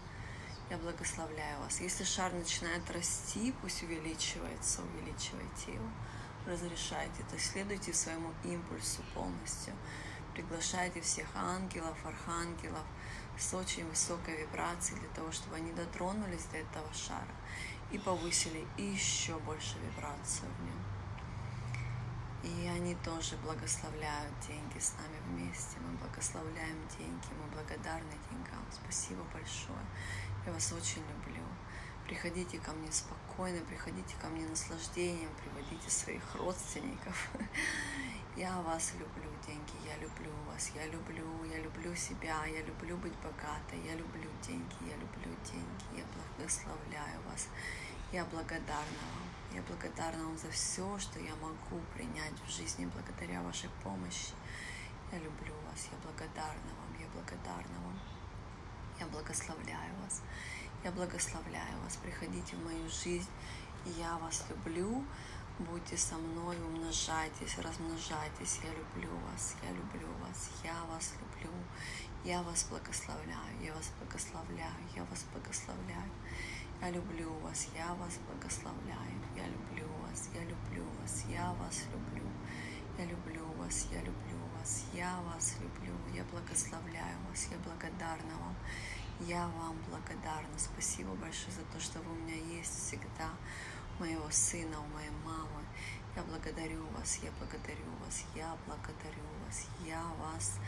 Я 0.72 0.80
благословляю 0.80 1.60
вас. 1.60 1.80
Если 1.80 2.04
шар 2.04 2.34
начинает 2.34 2.90
расти, 2.90 3.54
пусть 3.62 3.84
увеличивается, 3.84 4.82
увеличивайте 4.82 5.76
его, 5.76 5.90
разрешайте. 6.48 7.22
То 7.30 7.36
есть 7.36 7.52
следуйте 7.52 7.94
своему 7.94 8.34
импульсу 8.44 9.04
полностью. 9.14 9.76
Приглашайте 10.34 11.02
всех 11.02 11.28
ангелов, 11.36 11.96
архангелов 12.04 12.84
с 13.38 13.54
очень 13.54 13.88
высокой 13.90 14.42
вибрацией 14.42 15.00
для 15.00 15.10
того, 15.10 15.32
чтобы 15.32 15.56
они 15.56 15.72
дотронулись 15.74 16.46
до 16.46 16.58
этого 16.58 16.94
шара 16.94 17.36
и 17.92 17.98
повысили 17.98 18.66
еще 18.78 19.38
больше 19.40 19.78
вибрацию 19.80 20.50
в 20.52 20.64
нем. 20.64 20.96
И 22.44 22.68
они 22.68 22.96
тоже 23.04 23.38
благословляют 23.38 24.34
деньги 24.48 24.78
с 24.78 24.94
нами 24.94 25.18
вместе. 25.28 25.78
Мы 25.80 25.98
благословляем 25.98 26.78
деньги, 26.98 27.28
мы 27.42 27.48
благодарны 27.52 28.12
деньгам. 28.30 28.64
Спасибо 28.72 29.24
большое. 29.34 29.86
Я 30.46 30.52
вас 30.52 30.72
очень 30.72 31.02
люблю. 31.02 31.44
Приходите 32.06 32.60
ко 32.60 32.72
мне 32.74 32.92
спокойно, 32.92 33.60
приходите 33.66 34.16
ко 34.22 34.28
мне 34.28 34.48
наслаждением, 34.48 35.30
приводите 35.42 35.90
своих 35.90 36.24
родственников. 36.36 37.30
Я 38.38 38.60
вас 38.64 38.92
люблю, 39.00 39.32
деньги, 39.48 39.72
я 39.88 39.96
люблю 39.96 40.30
вас, 40.46 40.70
я 40.76 40.86
люблю, 40.88 41.46
я 41.46 41.58
люблю 41.60 41.96
себя, 41.96 42.46
я 42.46 42.62
люблю 42.64 42.98
быть 42.98 43.14
богатой, 43.24 43.80
я 43.86 43.96
люблю 43.96 44.30
деньги, 44.46 44.76
я 44.82 44.96
люблю 44.98 45.34
деньги, 45.46 45.86
я 45.96 46.04
благословляю 46.14 47.22
вас, 47.32 47.48
я 48.12 48.26
благодарна 48.26 49.06
вам, 49.16 49.56
я 49.56 49.62
благодарна 49.62 50.26
вам 50.26 50.38
за 50.38 50.52
все, 50.52 51.00
что 51.00 51.18
я 51.20 51.34
могу 51.38 51.82
принять 51.94 52.38
в 52.46 52.52
жизни 52.52 52.92
благодаря 52.94 53.42
вашей 53.42 53.70
помощи. 53.82 54.34
Я 55.14 55.20
люблю 55.20 55.54
вас, 55.72 55.88
я 55.90 55.98
благодарна 56.04 56.72
вам, 56.80 57.00
я 57.00 57.08
благодарна 57.14 57.80
вам. 57.86 58.00
Я 59.00 59.06
благословляю 59.08 59.96
вас. 60.04 60.22
Я 60.84 60.92
благословляю 60.92 61.80
вас. 61.84 61.96
Приходите 61.98 62.58
в 62.58 62.64
мою 62.66 62.90
жизнь. 62.90 63.30
Я 63.98 64.18
вас 64.18 64.44
люблю. 64.50 65.06
Будьте 65.58 65.96
со 65.96 66.16
мной, 66.16 66.58
умножайтесь, 66.58 67.58
размножайтесь. 67.60 68.60
Я 68.62 68.72
люблю 68.72 69.10
вас, 69.20 69.56
я 69.64 69.72
люблю 69.72 70.10
вас, 70.20 70.50
я 70.66 70.84
вас 70.92 71.14
люблю. 71.22 71.54
Я 72.26 72.42
вас 72.42 72.68
благословляю, 72.70 73.62
я 73.62 73.74
вас 73.74 73.90
благословляю, 73.98 74.84
я 74.94 75.06
вас 75.06 75.26
благословляю. 75.32 76.12
Я 76.82 76.90
люблю 76.90 77.32
вас, 77.40 77.70
я 77.74 77.94
вас 77.94 78.20
благословляю. 78.28 79.22
Я 79.34 79.48
люблю 79.48 79.88
вас, 80.04 80.30
я 80.34 80.42
люблю 80.42 80.84
вас, 81.00 81.24
я 81.30 81.54
вас 81.54 81.84
люблю. 81.94 82.30
Я 82.98 83.06
люблю 83.06 83.46
вас, 83.58 83.88
я 83.94 84.00
люблю 84.02 84.38
вас, 84.58 84.84
я 84.94 85.22
вас 85.22 85.56
люблю. 85.62 85.96
Я 86.14 86.26
благословляю 86.26 87.18
вас, 87.30 87.48
я 87.50 87.58
благодарна 87.60 88.36
вам. 88.42 88.56
Я 89.22 89.48
вам 89.48 89.78
благодарна. 89.88 90.58
Спасибо 90.58 91.16
большое 91.16 91.52
за 91.52 91.64
то, 91.72 91.80
что 91.80 92.00
вы 92.00 92.12
у 92.12 92.16
меня 92.16 92.36
есть 92.58 92.78
всегда. 92.78 93.30
Моего 94.00 94.30
сына, 94.30 94.78
у 94.80 94.88
моей 94.94 95.12
мамы. 95.26 95.64
Я 96.16 96.24
благодарю 96.24 96.86
вас, 96.98 97.20
я 97.24 97.32
благодарю 97.40 97.92
вас, 98.04 98.24
я 98.36 98.58
благодарю 98.68 99.24
вас, 99.46 99.68
я 99.86 100.04
вас 100.20 100.60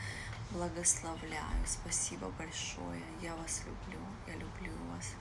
благословляю. 0.52 1.66
Спасибо 1.66 2.30
большое. 2.38 3.02
Я 3.22 3.36
вас 3.36 3.63
люблю, 3.66 4.00
я 4.28 4.34
люблю 4.34 4.72
вас. 4.94 5.13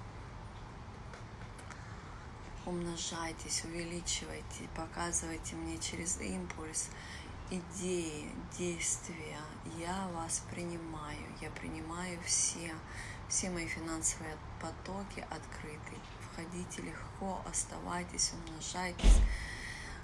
Умножайтесь, 2.65 3.65
увеличивайте, 3.65 4.69
показывайте 4.75 5.55
мне 5.57 5.79
через 5.79 6.21
импульс 6.21 6.91
идеи, 7.51 8.31
действия. 8.59 9.39
Я 9.79 10.09
вас 10.15 10.43
принимаю, 10.51 11.27
я 11.41 11.51
принимаю 11.51 12.19
все, 12.25 12.75
все 13.29 13.51
мои 13.51 13.67
финансовые 13.67 14.37
потоки 14.61 15.25
открыты. 15.31 15.97
Входите 16.37 16.83
легко, 16.83 17.41
оставайтесь, 17.49 18.35
умножайтесь 18.35 19.21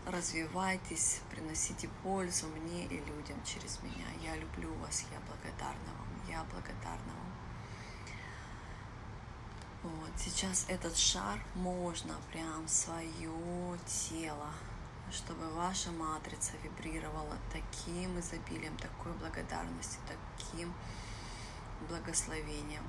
развивайтесь, 0.07 1.21
приносите 1.31 1.89
пользу 2.03 2.47
мне 2.49 2.87
и 2.87 2.99
людям 2.99 3.37
через 3.45 3.81
меня. 3.83 4.07
Я 4.23 4.37
люблю 4.37 4.73
вас, 4.77 5.05
я 5.13 5.21
благодарна 5.21 5.93
вам, 5.99 6.09
я 6.29 6.45
благодарна 6.45 7.13
вам. 7.13 7.33
Вот, 9.83 10.11
сейчас 10.17 10.67
этот 10.69 10.97
шар 10.97 11.41
можно 11.55 12.15
прям 12.33 12.67
свое 12.69 13.79
тело, 13.87 14.51
чтобы 15.11 15.51
ваша 15.51 15.91
матрица 15.91 16.53
вибрировала 16.63 17.37
таким 17.53 18.19
изобилием, 18.19 18.77
такой 18.77 19.13
благодарностью, 19.15 20.01
таким 20.07 20.73
благословением. 21.89 22.85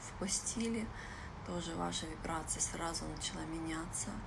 Впустили, 0.00 0.86
тоже 1.46 1.74
ваша 1.74 2.06
вибрация 2.06 2.60
сразу 2.60 3.04
начала 3.06 3.44
меняться– 3.44 4.10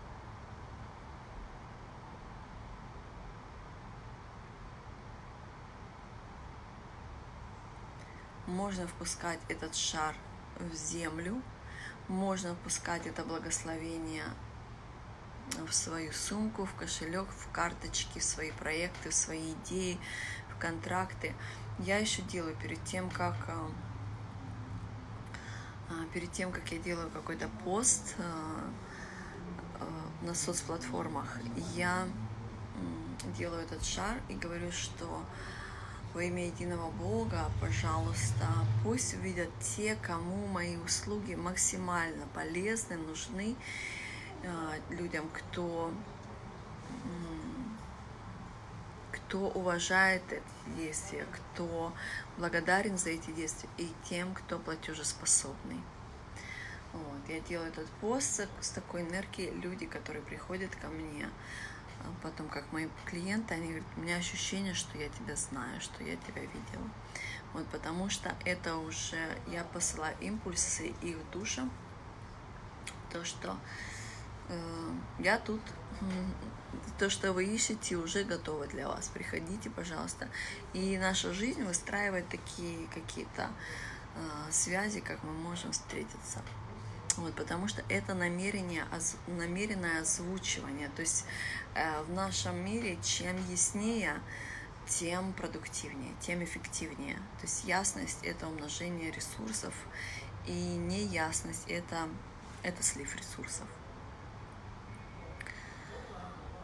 можно 8.47 8.87
впускать 8.87 9.39
этот 9.49 9.75
шар 9.75 10.15
в 10.57 10.73
землю, 10.73 11.41
можно 12.07 12.55
впускать 12.55 13.05
это 13.05 13.23
благословение 13.23 14.23
в 15.67 15.73
свою 15.73 16.11
сумку, 16.13 16.65
в 16.65 16.73
кошелек, 16.73 17.27
в 17.29 17.51
карточки, 17.51 18.19
в 18.19 18.23
свои 18.23 18.51
проекты, 18.51 19.09
в 19.09 19.13
свои 19.13 19.53
идеи, 19.53 19.99
в 20.49 20.59
контракты. 20.59 21.35
Я 21.79 21.97
еще 21.97 22.21
делаю 22.23 22.55
перед 22.55 22.83
тем, 22.85 23.09
как 23.09 23.35
а, 23.47 23.69
перед 26.13 26.31
тем, 26.31 26.51
как 26.51 26.71
я 26.71 26.79
делаю 26.79 27.09
какой-то 27.09 27.49
пост 27.63 28.15
а, 28.19 28.69
на 30.21 30.33
соцплатформах, 30.33 31.39
я 31.75 32.07
делаю 33.37 33.61
этот 33.63 33.83
шар 33.83 34.17
и 34.29 34.33
говорю, 34.33 34.71
что 34.71 35.23
во 36.13 36.23
имя 36.23 36.47
единого 36.47 36.89
Бога, 36.91 37.51
пожалуйста, 37.61 38.47
пусть 38.83 39.13
увидят 39.13 39.49
те, 39.59 39.95
кому 40.01 40.47
мои 40.47 40.77
услуги 40.77 41.35
максимально 41.35 42.25
полезны, 42.33 42.97
нужны 42.97 43.55
э, 44.41 44.79
людям, 44.89 45.29
кто, 45.31 45.91
кто 49.27 49.49
уважает 49.49 50.23
эти 50.31 50.75
действия, 50.77 51.25
кто 51.31 51.93
благодарен 52.37 52.97
за 52.97 53.09
эти 53.09 53.31
действия, 53.31 53.69
и 53.77 53.91
тем, 54.05 54.33
кто 54.33 54.57
платежеспособный. 54.57 55.81
Вот. 56.93 57.19
Я 57.27 57.41
делаю 57.41 57.69
этот 57.69 57.89
пост 58.01 58.47
с 58.61 58.69
такой 58.69 59.01
энергией. 59.01 59.51
Люди, 59.51 59.85
которые 59.85 60.23
приходят 60.23 60.73
ко 60.75 60.87
мне, 60.87 61.29
а 61.99 62.13
потом, 62.23 62.47
как 62.47 62.71
мои 62.71 62.87
клиенты, 63.05 63.55
они 63.55 63.67
говорят, 63.67 63.87
у 63.97 63.99
меня 63.99 64.15
ощущение, 64.15 64.73
что 64.73 64.97
я 64.97 65.09
тебя 65.09 65.35
знаю, 65.35 65.81
что 65.81 66.03
я 66.03 66.15
тебя 66.15 66.41
видела. 66.41 66.89
Вот 67.53 67.67
потому 67.67 68.09
что 68.09 68.33
это 68.45 68.77
уже, 68.77 69.37
я 69.47 69.63
посылаю 69.65 70.15
импульсы 70.21 70.93
их 71.01 71.17
душам, 71.31 71.69
то, 73.11 73.25
что 73.25 73.57
я 75.19 75.37
тут, 75.39 75.61
то, 76.99 77.09
что 77.09 77.33
вы 77.33 77.45
ищете, 77.45 77.95
уже 77.95 78.23
готово 78.23 78.67
для 78.67 78.87
вас. 78.87 79.09
Приходите, 79.09 79.69
пожалуйста. 79.69 80.27
И 80.73 80.97
наша 80.97 81.33
жизнь 81.33 81.63
выстраивает 81.63 82.27
такие 82.29 82.87
какие-то 82.87 83.49
э, 84.15 84.51
связи, 84.51 84.99
как 84.99 85.23
мы 85.23 85.33
можем 85.33 85.71
встретиться. 85.71 86.41
Вот, 87.17 87.33
потому 87.33 87.67
что 87.67 87.83
это 87.89 88.13
намерение, 88.13 88.85
намеренное 89.27 90.01
озвучивание. 90.01 90.89
То 90.89 91.01
есть 91.01 91.25
э, 91.73 92.03
в 92.03 92.13
нашем 92.13 92.63
мире 92.63 92.97
чем 93.03 93.35
яснее, 93.49 94.21
тем 94.87 95.33
продуктивнее, 95.33 96.13
тем 96.21 96.43
эффективнее. 96.43 97.15
То 97.39 97.43
есть 97.43 97.65
ясность– 97.65 98.19
это 98.23 98.47
умножение 98.47 99.11
ресурсов, 99.11 99.73
и 100.45 100.51
неясность– 100.51 101.65
это, 101.67 102.07
это 102.63 102.81
слив 102.83 103.13
ресурсов. 103.15 103.67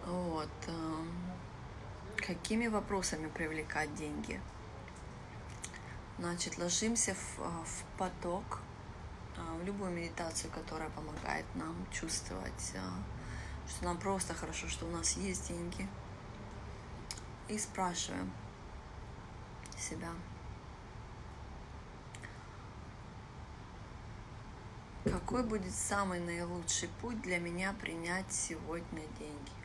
Вот. 0.06 0.50
Э, 0.68 1.06
какими 2.18 2.68
вопросами 2.68 3.28
привлекать 3.30 3.94
деньги? 3.96 4.40
Значит, 6.20 6.58
ложимся 6.58 7.14
в, 7.16 7.40
в 7.40 7.84
поток– 7.98 8.60
а, 9.38 9.56
в 9.56 9.64
любую 9.66 9.92
медитацию, 9.92 10.52
которая 10.52 10.90
помогает 10.90 11.46
нам 11.56 11.76
чувствовать, 11.92 12.74
а, 12.76 13.02
что 13.68 13.86
нам 13.86 13.98
просто 13.98 14.34
хорошо, 14.34 14.68
что 14.68 14.86
у 14.86 14.92
нас 14.92 15.18
есть 15.18 15.48
деньги. 15.48 15.88
И 17.48 17.58
спрашиваем 17.58 18.32
себя, 19.78 20.12
какой 25.04 25.44
будет 25.44 25.74
самый 25.74 26.20
наилучший 26.20 26.90
путь 27.02 27.22
для 27.22 27.40
меня 27.40 27.74
принять 27.74 28.32
сегодня 28.32 29.02
деньги? 29.20 29.63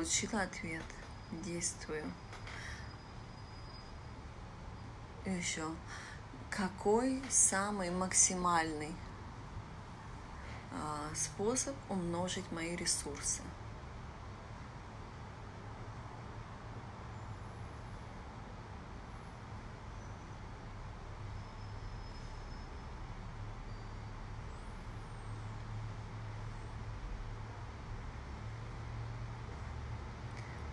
Получила 0.00 0.40
ответ. 0.40 0.82
Действую. 1.44 2.10
И 5.26 5.30
еще. 5.30 5.66
Какой 6.48 7.22
самый 7.28 7.90
максимальный 7.90 8.94
а, 10.72 11.14
способ 11.14 11.76
умножить 11.90 12.50
мои 12.50 12.74
ресурсы? 12.76 13.42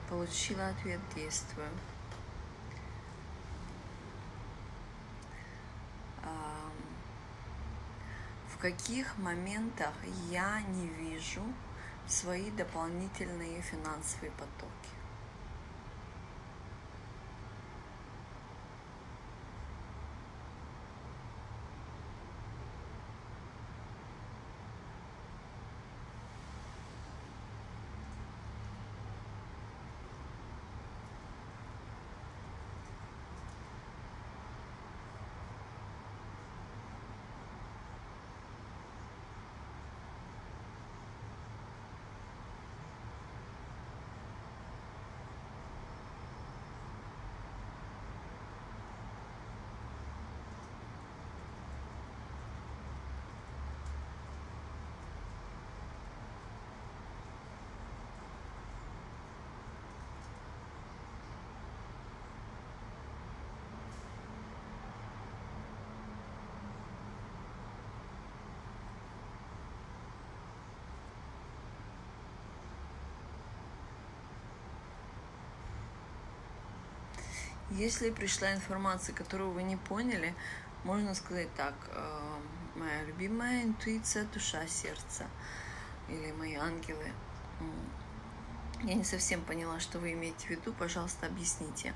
Получила 0.10 0.68
ответ, 0.70 1.00
действую. 1.16 1.70
В 8.50 8.60
каких 8.60 9.18
моментах 9.20 9.94
я 10.32 10.62
не 10.62 10.88
вижу 10.88 11.44
свои 12.08 12.50
дополнительные 12.50 13.62
финансовые 13.62 14.32
потоки? 14.32 14.90
Если 77.72 78.12
пришла 78.12 78.54
информация, 78.54 79.14
которую 79.14 79.52
вы 79.52 79.64
не 79.64 79.76
поняли, 79.76 80.34
можно 80.86 81.14
сказать 81.14 81.54
так, 81.56 81.74
э, 81.90 82.40
моя 82.76 83.04
любимая 83.04 83.64
интуиция, 83.64 84.26
душа, 84.34 84.66
сердце, 84.68 85.26
или 86.08 86.32
мои 86.32 86.56
ангелы. 86.56 87.12
Я 88.84 88.94
не 88.94 89.04
совсем 89.04 89.42
поняла, 89.42 89.80
что 89.80 90.00
вы 90.00 90.14
имеете 90.14 90.48
в 90.48 90.50
виду, 90.52 90.72
пожалуйста, 90.72 91.26
объясните. 91.26 91.94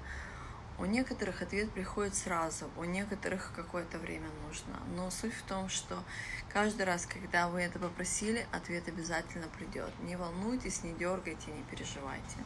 У 0.77 0.85
некоторых 0.85 1.41
ответ 1.41 1.71
приходит 1.71 2.15
сразу, 2.15 2.69
у 2.75 2.83
некоторых 2.83 3.53
какое-то 3.55 3.99
время 3.99 4.27
нужно. 4.47 4.79
Но 4.95 5.11
суть 5.11 5.33
в 5.33 5.43
том, 5.43 5.69
что 5.69 6.03
каждый 6.51 6.85
раз, 6.85 7.05
когда 7.05 7.47
вы 7.47 7.61
это 7.61 7.77
попросили, 7.77 8.45
ответ 8.51 8.87
обязательно 8.87 9.47
придет. 9.47 9.91
Не 10.01 10.15
волнуйтесь, 10.15 10.83
не 10.83 10.93
дергайте, 10.93 11.51
не 11.51 11.63
переживайте. 11.63 12.37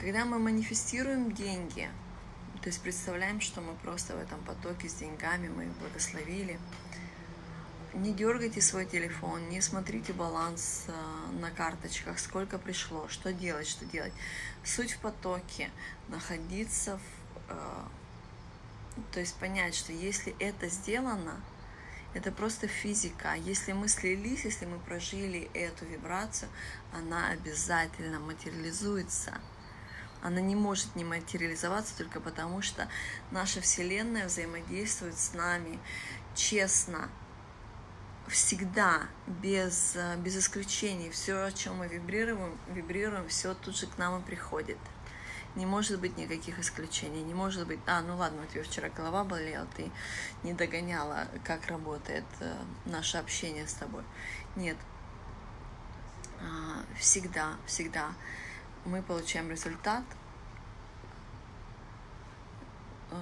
Когда 0.00 0.24
мы 0.24 0.38
манифестируем 0.38 1.30
деньги, 1.32 1.86
то 2.62 2.68
есть 2.68 2.80
представляем, 2.80 3.42
что 3.42 3.60
мы 3.60 3.74
просто 3.74 4.16
в 4.16 4.18
этом 4.18 4.42
потоке 4.44 4.88
с 4.88 4.94
деньгами, 4.94 5.48
мы 5.48 5.66
их 5.66 5.72
благословили, 5.72 6.58
не 7.92 8.14
дергайте 8.14 8.62
свой 8.62 8.86
телефон, 8.86 9.50
не 9.50 9.60
смотрите 9.60 10.14
баланс 10.14 10.86
э, 10.88 10.92
на 11.38 11.50
карточках, 11.50 12.18
сколько 12.18 12.56
пришло, 12.58 13.08
что 13.08 13.34
делать, 13.34 13.68
что 13.68 13.84
делать. 13.84 14.14
Суть 14.64 14.92
в 14.92 15.00
потоке, 15.00 15.68
находиться 16.08 16.96
в... 16.96 17.52
Э, 17.52 17.84
то 19.12 19.20
есть 19.20 19.34
понять, 19.36 19.74
что 19.74 19.92
если 19.92 20.34
это 20.38 20.70
сделано, 20.70 21.42
это 22.14 22.32
просто 22.32 22.68
физика. 22.68 23.34
Если 23.34 23.72
мы 23.72 23.86
слились, 23.86 24.46
если 24.46 24.64
мы 24.64 24.78
прожили 24.78 25.50
эту 25.52 25.84
вибрацию, 25.84 26.48
она 26.94 27.28
обязательно 27.28 28.18
материализуется. 28.18 29.38
Она 30.22 30.40
не 30.40 30.54
может 30.54 30.94
не 30.96 31.04
материализоваться 31.04 31.96
только 31.96 32.20
потому, 32.20 32.62
что 32.62 32.88
наша 33.30 33.60
Вселенная 33.60 34.26
взаимодействует 34.26 35.18
с 35.18 35.32
нами 35.32 35.78
честно, 36.34 37.08
всегда, 38.28 39.02
без, 39.26 39.96
э, 39.96 40.16
без 40.18 40.36
исключений, 40.36 41.10
все, 41.10 41.44
о 41.44 41.52
чем 41.52 41.78
мы 41.78 41.88
вибрируем, 41.88 42.56
вибрируем, 42.68 43.28
все 43.28 43.54
тут 43.54 43.76
же 43.76 43.86
к 43.86 43.98
нам 43.98 44.20
и 44.20 44.24
приходит. 44.24 44.78
Не 45.56 45.66
может 45.66 46.00
быть 46.00 46.16
никаких 46.16 46.60
исключений. 46.60 47.22
Не 47.22 47.34
может 47.34 47.66
быть, 47.66 47.80
а, 47.86 48.02
ну 48.02 48.16
ладно, 48.16 48.42
у 48.42 48.46
тебя 48.46 48.62
вчера 48.62 48.88
голова 48.88 49.24
болела, 49.24 49.66
ты 49.76 49.90
не 50.44 50.52
догоняла, 50.52 51.26
как 51.44 51.66
работает 51.66 52.24
э, 52.38 52.54
наше 52.84 53.18
общение 53.18 53.66
с 53.66 53.74
тобой. 53.74 54.04
Нет. 54.54 54.76
А, 56.40 56.84
всегда, 56.98 57.56
всегда 57.66 58.12
мы 58.84 59.02
получаем 59.02 59.50
результат, 59.50 60.02
э, 63.10 63.16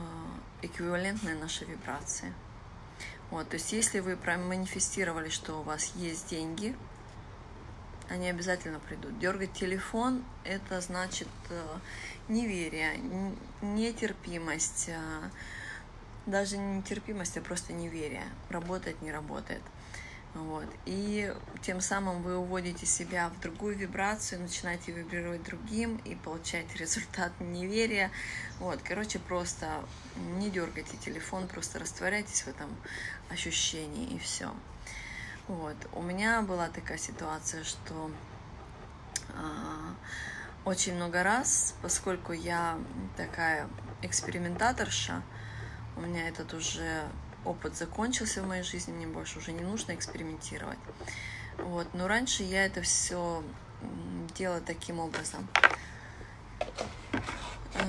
эквивалентный 0.63 1.35
нашей 1.35 1.67
вибрации. 1.67 2.33
Вот, 3.31 3.49
то 3.49 3.55
есть 3.55 3.73
если 3.73 4.01
вы 4.01 4.17
проманифестировали, 4.17 5.29
что 5.29 5.61
у 5.61 5.63
вас 5.63 5.93
есть 5.97 6.29
деньги, 6.31 6.75
они 8.09 8.29
обязательно 8.31 8.79
придут. 8.81 9.19
Дергать 9.19 9.53
телефон– 9.53 10.25
это 10.45 10.81
значит 10.81 11.29
э, 11.51 11.79
неверие, 12.29 12.99
нетерпимость, 13.61 14.89
э, 14.89 15.31
даже 16.25 16.57
не 16.57 16.79
нетерпимость, 16.79 17.37
а 17.37 17.43
просто 17.43 17.75
неверие. 17.75 18.25
Работает, 18.49 19.01
не 19.03 19.13
работает. 19.13 19.63
Вот. 20.35 20.67
И 20.85 21.35
тем 21.63 21.81
самым 21.81 22.23
вы 22.23 22.37
уводите 22.37 22.87
себя 22.87 23.31
в 23.31 23.41
другую 23.41 23.77
вибрацию, 23.77 24.41
начинаете 24.41 24.93
вибрировать 24.93 25.43
другим 25.43 25.97
и 26.05 26.15
получаете 26.15 26.75
результат 26.79 27.33
неверия. 27.41 28.11
Вот. 28.59 28.81
Короче, 28.83 29.19
просто 29.19 29.67
не 30.39 30.51
дергайте 30.51 30.97
телефон, 30.97 31.49
просто 31.49 31.79
растворяйтесь 31.79 32.43
в 32.43 32.49
этом 32.49 32.71
ощущении 33.31 34.15
и 34.15 34.19
все. 34.19 34.53
Вот. 35.49 35.77
У 35.93 36.03
меня 36.03 36.43
была 36.43 36.69
такая 36.69 36.99
ситуация, 36.99 37.65
что 37.65 38.11
а, 39.31 39.95
очень 40.65 40.95
много 40.95 41.23
раз, 41.23 41.75
поскольку 41.81 42.33
я 42.33 42.79
такая 43.17 43.67
экспериментаторша, 44.03 45.23
у 45.97 46.01
меня 46.03 46.29
этот 46.29 46.53
уже 46.53 47.05
опыт 47.45 47.77
закончился 47.77 48.43
в 48.43 48.47
моей 48.47 48.63
жизни, 48.63 48.93
мне 48.93 49.07
больше 49.07 49.39
уже 49.39 49.53
не 49.53 49.63
нужно 49.63 49.93
экспериментировать. 49.93 50.79
Вот. 51.59 51.89
Но 51.95 52.09
раньше 52.09 52.43
я 52.43 52.67
это 52.67 52.83
все 52.83 53.43
делала 54.35 54.61
таким 54.61 54.99
образом. 55.01 55.49
Э, 57.75 57.81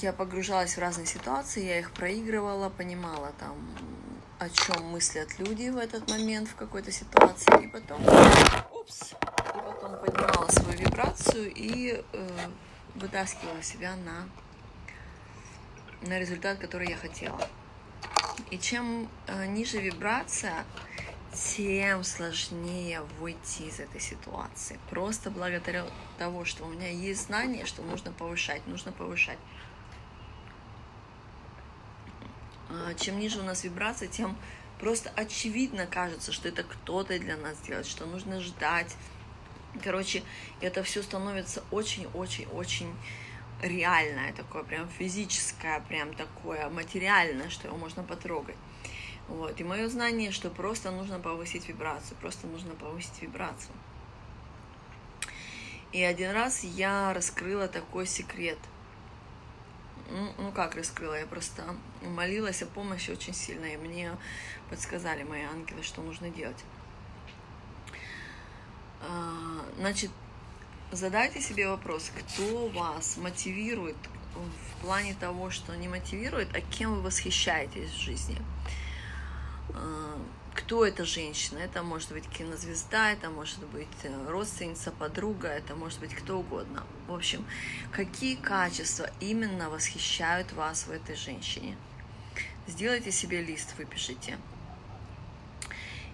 я 0.00 0.12
погружалась 0.12 0.76
в 0.76 0.80
разные 0.80 1.06
ситуации, 1.06 1.64
я 1.64 1.78
их 1.78 1.92
проигрывала, 1.92 2.68
понимала 2.68 3.32
там, 3.38 3.56
о 4.38 4.48
чем 4.48 4.84
мыслят 4.86 5.38
люди 5.38 5.68
в 5.68 5.78
этот 5.78 6.08
момент 6.10 6.48
в 6.48 6.54
какой-то 6.54 6.92
ситуации, 6.92 7.64
и 7.64 7.68
потом, 7.68 8.02
упс, 8.72 9.12
и 9.12 9.16
потом 9.58 9.98
поднимала 10.00 10.48
свою 10.50 10.78
вибрацию 10.78 11.52
и 11.54 12.04
э, 12.12 12.28
вытаскивала 12.94 13.62
себя 13.62 13.96
на, 13.96 14.28
на 16.08 16.18
результат, 16.18 16.58
который 16.58 16.88
я 16.88 16.96
хотела. 16.96 17.38
И 18.54 18.58
чем 18.60 19.08
э, 19.26 19.46
ниже 19.46 19.80
вибрация, 19.80 20.64
тем 21.32 22.04
сложнее 22.04 23.00
выйти 23.18 23.62
из 23.62 23.80
этой 23.80 24.00
ситуации. 24.00 24.78
Просто 24.90 25.32
благодаря 25.32 25.84
того, 26.18 26.44
что 26.44 26.62
у 26.62 26.68
меня 26.68 26.88
есть 26.88 27.26
знание, 27.26 27.66
что 27.66 27.82
нужно 27.82 28.12
повышать, 28.12 28.64
нужно 28.68 28.92
повышать. 28.92 29.38
А, 32.70 32.94
чем 32.94 33.18
ниже 33.18 33.40
у 33.40 33.42
нас 33.42 33.64
вибрация, 33.64 34.06
тем 34.06 34.38
просто 34.78 35.10
очевидно 35.16 35.88
кажется, 35.88 36.30
что 36.30 36.46
это 36.46 36.62
кто-то 36.62 37.18
для 37.18 37.36
нас 37.36 37.58
делает, 37.58 37.86
что 37.86 38.06
нужно 38.06 38.40
ждать. 38.40 38.94
Короче, 39.82 40.22
это 40.60 40.84
все 40.84 41.02
становится 41.02 41.64
очень-очень-очень 41.72 42.94
реальное 43.66 44.32
такое, 44.32 44.62
прям 44.62 44.88
физическое, 44.88 45.80
прям 45.80 46.14
такое 46.14 46.68
материальное, 46.68 47.50
что 47.50 47.68
его 47.68 47.76
можно 47.76 48.02
потрогать. 48.02 48.56
Вот. 49.28 49.58
И 49.60 49.64
мое 49.64 49.88
знание, 49.88 50.30
что 50.30 50.50
просто 50.50 50.90
нужно 50.90 51.18
повысить 51.18 51.68
вибрацию, 51.68 52.16
просто 52.20 52.46
нужно 52.46 52.74
повысить 52.74 53.22
вибрацию. 53.22 53.74
И 55.92 56.02
один 56.02 56.32
раз 56.32 56.64
я 56.64 57.14
раскрыла 57.14 57.68
такой 57.68 58.06
секрет. 58.06 58.58
Ну, 60.10 60.32
ну 60.38 60.52
как 60.52 60.74
раскрыла? 60.74 61.18
Я 61.18 61.26
просто 61.26 61.64
молилась 62.02 62.62
о 62.62 62.66
помощи 62.66 63.10
очень 63.10 63.32
сильно, 63.32 63.64
и 63.64 63.76
мне 63.76 64.10
подсказали 64.68 65.22
мои 65.22 65.42
ангелы, 65.42 65.82
что 65.82 66.02
нужно 66.02 66.28
делать. 66.30 66.64
А, 69.00 69.64
значит, 69.78 70.10
задайте 70.94 71.40
себе 71.40 71.68
вопрос, 71.68 72.10
кто 72.16 72.68
вас 72.68 73.16
мотивирует 73.16 73.96
в 74.34 74.82
плане 74.82 75.14
того, 75.14 75.50
что 75.50 75.74
не 75.76 75.88
мотивирует, 75.88 76.54
а 76.54 76.60
кем 76.60 76.94
вы 76.94 77.02
восхищаетесь 77.02 77.90
в 77.90 78.00
жизни. 78.00 78.40
А, 79.70 80.18
кто 80.54 80.84
эта 80.84 81.04
женщина? 81.04 81.58
Это 81.58 81.82
может 81.82 82.12
быть 82.12 82.28
кинозвезда, 82.28 83.12
это 83.12 83.30
может 83.30 83.64
быть 83.66 83.88
э, 84.04 84.28
родственница, 84.28 84.92
подруга, 84.92 85.48
это 85.48 85.74
может 85.74 86.00
быть 86.00 86.14
кто 86.14 86.38
угодно. 86.38 86.84
В 87.08 87.14
общем, 87.14 87.44
какие 87.90 88.36
качества 88.36 89.10
именно 89.20 89.70
восхищают 89.70 90.52
вас 90.52 90.86
в 90.86 90.90
этой 90.90 91.16
женщине? 91.16 91.76
Сделайте 92.66 93.10
себе 93.10 93.42
лист, 93.42 93.74
выпишите. 93.78 94.38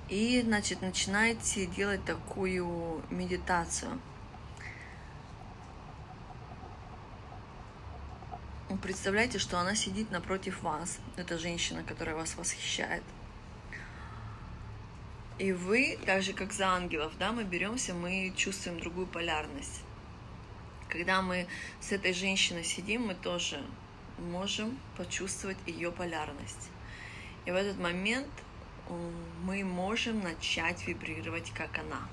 И, 0.08 0.42
значит, 0.42 0.82
начинайте 0.82 1.66
делать 1.66 2.04
такую 2.04 3.02
медитацию– 3.10 4.00
представляете, 8.78 9.38
что 9.38 9.58
она 9.58 9.74
сидит 9.74 10.10
напротив 10.10 10.62
вас. 10.62 10.98
Это 11.16 11.38
женщина, 11.38 11.82
которая 11.82 12.14
вас 12.14 12.36
восхищает. 12.36 13.02
И 15.38 15.52
вы, 15.52 15.98
так 16.06 16.22
же 16.22 16.34
как 16.34 16.52
за 16.52 16.68
ангелов, 16.68 17.12
да, 17.18 17.32
мы 17.32 17.44
беремся, 17.44 17.94
мы 17.94 18.32
чувствуем 18.36 18.78
другую 18.78 19.06
полярность. 19.06 19.82
Когда 20.88 21.22
мы 21.22 21.46
с 21.80 21.92
этой 21.92 22.12
женщиной 22.12 22.62
сидим, 22.62 23.06
мы 23.06 23.14
тоже 23.14 23.60
можем 24.18 24.78
почувствовать 24.96 25.56
ее 25.66 25.90
полярность. 25.90 26.68
И 27.46 27.50
в 27.50 27.54
этот 27.54 27.78
момент 27.78 28.28
мы 29.42 29.64
можем 29.64 30.20
начать 30.20 30.86
вибрировать, 30.86 31.50
как 31.52 31.78
она. 31.78 32.06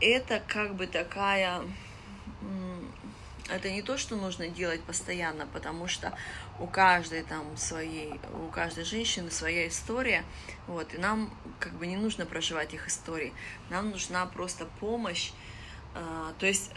Это 0.00 0.42
как 0.48 0.74
бы 0.74 0.86
такая 0.86 1.62
это 3.50 3.70
не 3.70 3.82
то, 3.82 3.98
что 3.98 4.16
нужно 4.16 4.48
делать 4.48 4.82
постоянно, 4.82 5.46
потому 5.46 5.86
что 5.86 6.16
у 6.58 6.66
каждой 6.66 7.22
там 7.22 7.56
своей, 7.56 8.20
у 8.46 8.50
каждой 8.50 8.84
женщины 8.84 9.30
своя 9.30 9.68
история, 9.68 10.24
вот, 10.66 10.94
и 10.94 10.98
нам 10.98 11.30
как 11.60 11.72
бы 11.74 11.86
не 11.86 11.96
нужно 11.96 12.26
проживать 12.26 12.72
их 12.74 12.88
истории, 12.88 13.32
нам 13.70 13.90
нужна 13.90 14.24
просто 14.26 14.66
помощь, 14.80 15.32
э, 15.94 16.32
то 16.38 16.46
есть 16.46 16.70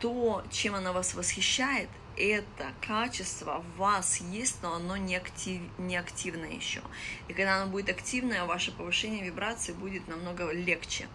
то, 0.00 0.42
чем 0.50 0.74
она 0.74 0.92
вас 0.92 1.14
восхищает, 1.14 1.88
это 2.16 2.72
качество 2.80 3.60
в 3.60 3.78
вас 3.78 4.20
есть, 4.20 4.62
но 4.62 4.74
оно 4.74 4.96
не, 4.96 5.16
актив, 5.16 5.60
не 5.78 5.96
активно 5.96 6.44
еще. 6.44 6.80
И 7.28 7.32
когда 7.32 7.60
оно 7.60 7.70
будет 7.70 7.90
активное, 7.90 8.44
ваше 8.44 8.70
повышение 8.72 9.24
вибрации 9.24 9.72
будет 9.72 10.06
намного 10.08 10.50
легче. 10.52 11.08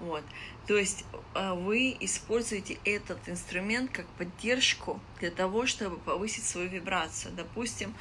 Вот. 0.00 0.22
То 0.66 0.76
есть 0.76 1.04
э, 1.34 1.52
вы 1.54 1.96
используете 2.00 2.78
этот 2.84 3.28
инструмент 3.28 3.90
как 3.90 4.06
поддержку 4.10 5.00
для 5.18 5.30
того, 5.30 5.66
чтобы 5.66 5.98
повысить 5.98 6.44
свою 6.44 6.68
вибрацию. 6.68 7.34
Допустим, 7.34 7.94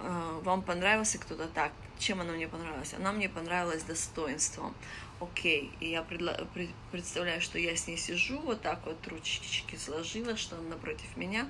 э, 0.00 0.40
вам 0.44 0.62
понравился 0.62 1.18
кто-то 1.18 1.48
так. 1.48 1.72
Чем 1.98 2.20
она 2.20 2.32
мне 2.32 2.48
понравилась? 2.48 2.94
Она 2.94 3.12
мне 3.12 3.28
понравилась 3.28 3.82
достоинством. 3.82 4.74
Окей, 5.20 5.70
и 5.80 5.90
я 5.90 6.02
предла- 6.02 6.46
представляю, 6.90 7.40
что 7.40 7.58
я 7.58 7.76
с 7.76 7.86
ней 7.86 7.96
сижу, 7.96 8.40
вот 8.40 8.60
так 8.60 8.84
вот 8.86 9.06
ручки 9.06 9.76
сложила, 9.76 10.36
что 10.36 10.56
она 10.56 10.70
напротив 10.70 11.16
меня. 11.16 11.46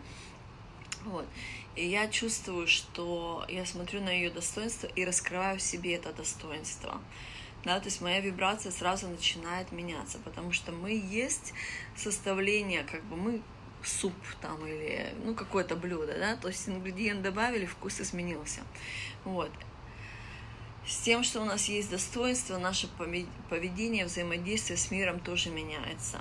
Вот. 1.05 1.27
И 1.75 1.87
я 1.87 2.09
чувствую, 2.09 2.67
что 2.67 3.47
я 3.49 3.65
смотрю 3.65 4.03
на 4.03 4.11
ее 4.11 4.31
достоинство 4.31 4.89
и 4.89 5.05
раскрываю 5.05 5.59
в 5.59 5.63
себе 5.63 5.95
это 5.95 6.13
достоинство 6.13 7.01
да, 7.65 7.79
то 7.79 7.87
есть 7.87 8.01
моя 8.01 8.21
вибрация 8.21 8.73
сразу 8.73 9.09
начинает 9.09 9.71
меняться, 9.73 10.19
потому 10.19 10.53
что 10.53 10.73
мы 10.73 10.91
есть 10.93 11.53
составление, 11.97 12.83
как 12.85 13.03
бы 13.05 13.17
мы 13.17 13.43
суп 13.85 14.15
там 14.41 14.65
или 14.67 15.15
ну 15.25 15.35
какое-то 15.35 15.77
блюдо, 15.77 16.19
да, 16.19 16.37
то 16.37 16.49
есть 16.49 16.69
ингредиент 16.69 17.23
добавили, 17.23 17.67
вкус 17.67 18.01
изменился, 18.01 18.61
вот. 19.25 19.51
С 20.87 20.99
тем, 20.99 21.23
что 21.23 21.41
у 21.41 21.45
нас 21.45 21.69
есть 21.69 21.91
достоинство, 21.91 22.59
наше 22.59 22.89
поведение, 23.49 24.05
взаимодействие 24.05 24.77
с 24.77 24.91
миром 24.91 25.21
тоже 25.21 25.51
меняется. 25.51 26.19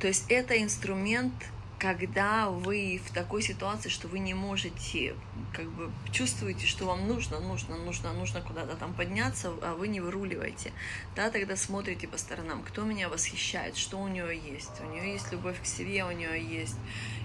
То 0.00 0.08
есть 0.08 0.30
это 0.30 0.62
инструмент 0.62 1.32
когда 1.78 2.48
вы 2.48 3.00
в 3.04 3.12
такой 3.12 3.42
ситуации, 3.42 3.88
что 3.88 4.08
вы 4.08 4.18
не 4.18 4.34
можете, 4.34 5.14
как 5.52 5.66
бы 5.70 5.90
чувствуете, 6.12 6.66
что 6.66 6.86
вам 6.86 7.06
нужно, 7.08 7.40
нужно, 7.40 7.76
нужно, 7.76 8.12
нужно 8.12 8.40
куда-то 8.40 8.76
там 8.76 8.94
подняться, 8.94 9.52
а 9.62 9.74
вы 9.74 9.88
не 9.88 10.00
выруливаете, 10.00 10.72
да, 11.16 11.30
тогда 11.30 11.56
смотрите 11.56 12.08
по 12.08 12.16
сторонам, 12.18 12.62
кто 12.62 12.82
меня 12.82 13.08
восхищает, 13.08 13.76
что 13.76 13.98
у 13.98 14.08
нее 14.08 14.38
есть. 14.38 14.80
У 14.80 14.90
нее 14.90 15.12
есть 15.12 15.30
любовь 15.32 15.60
к 15.60 15.66
себе, 15.66 16.04
у 16.04 16.12
нее 16.12 16.42
есть 16.42 16.76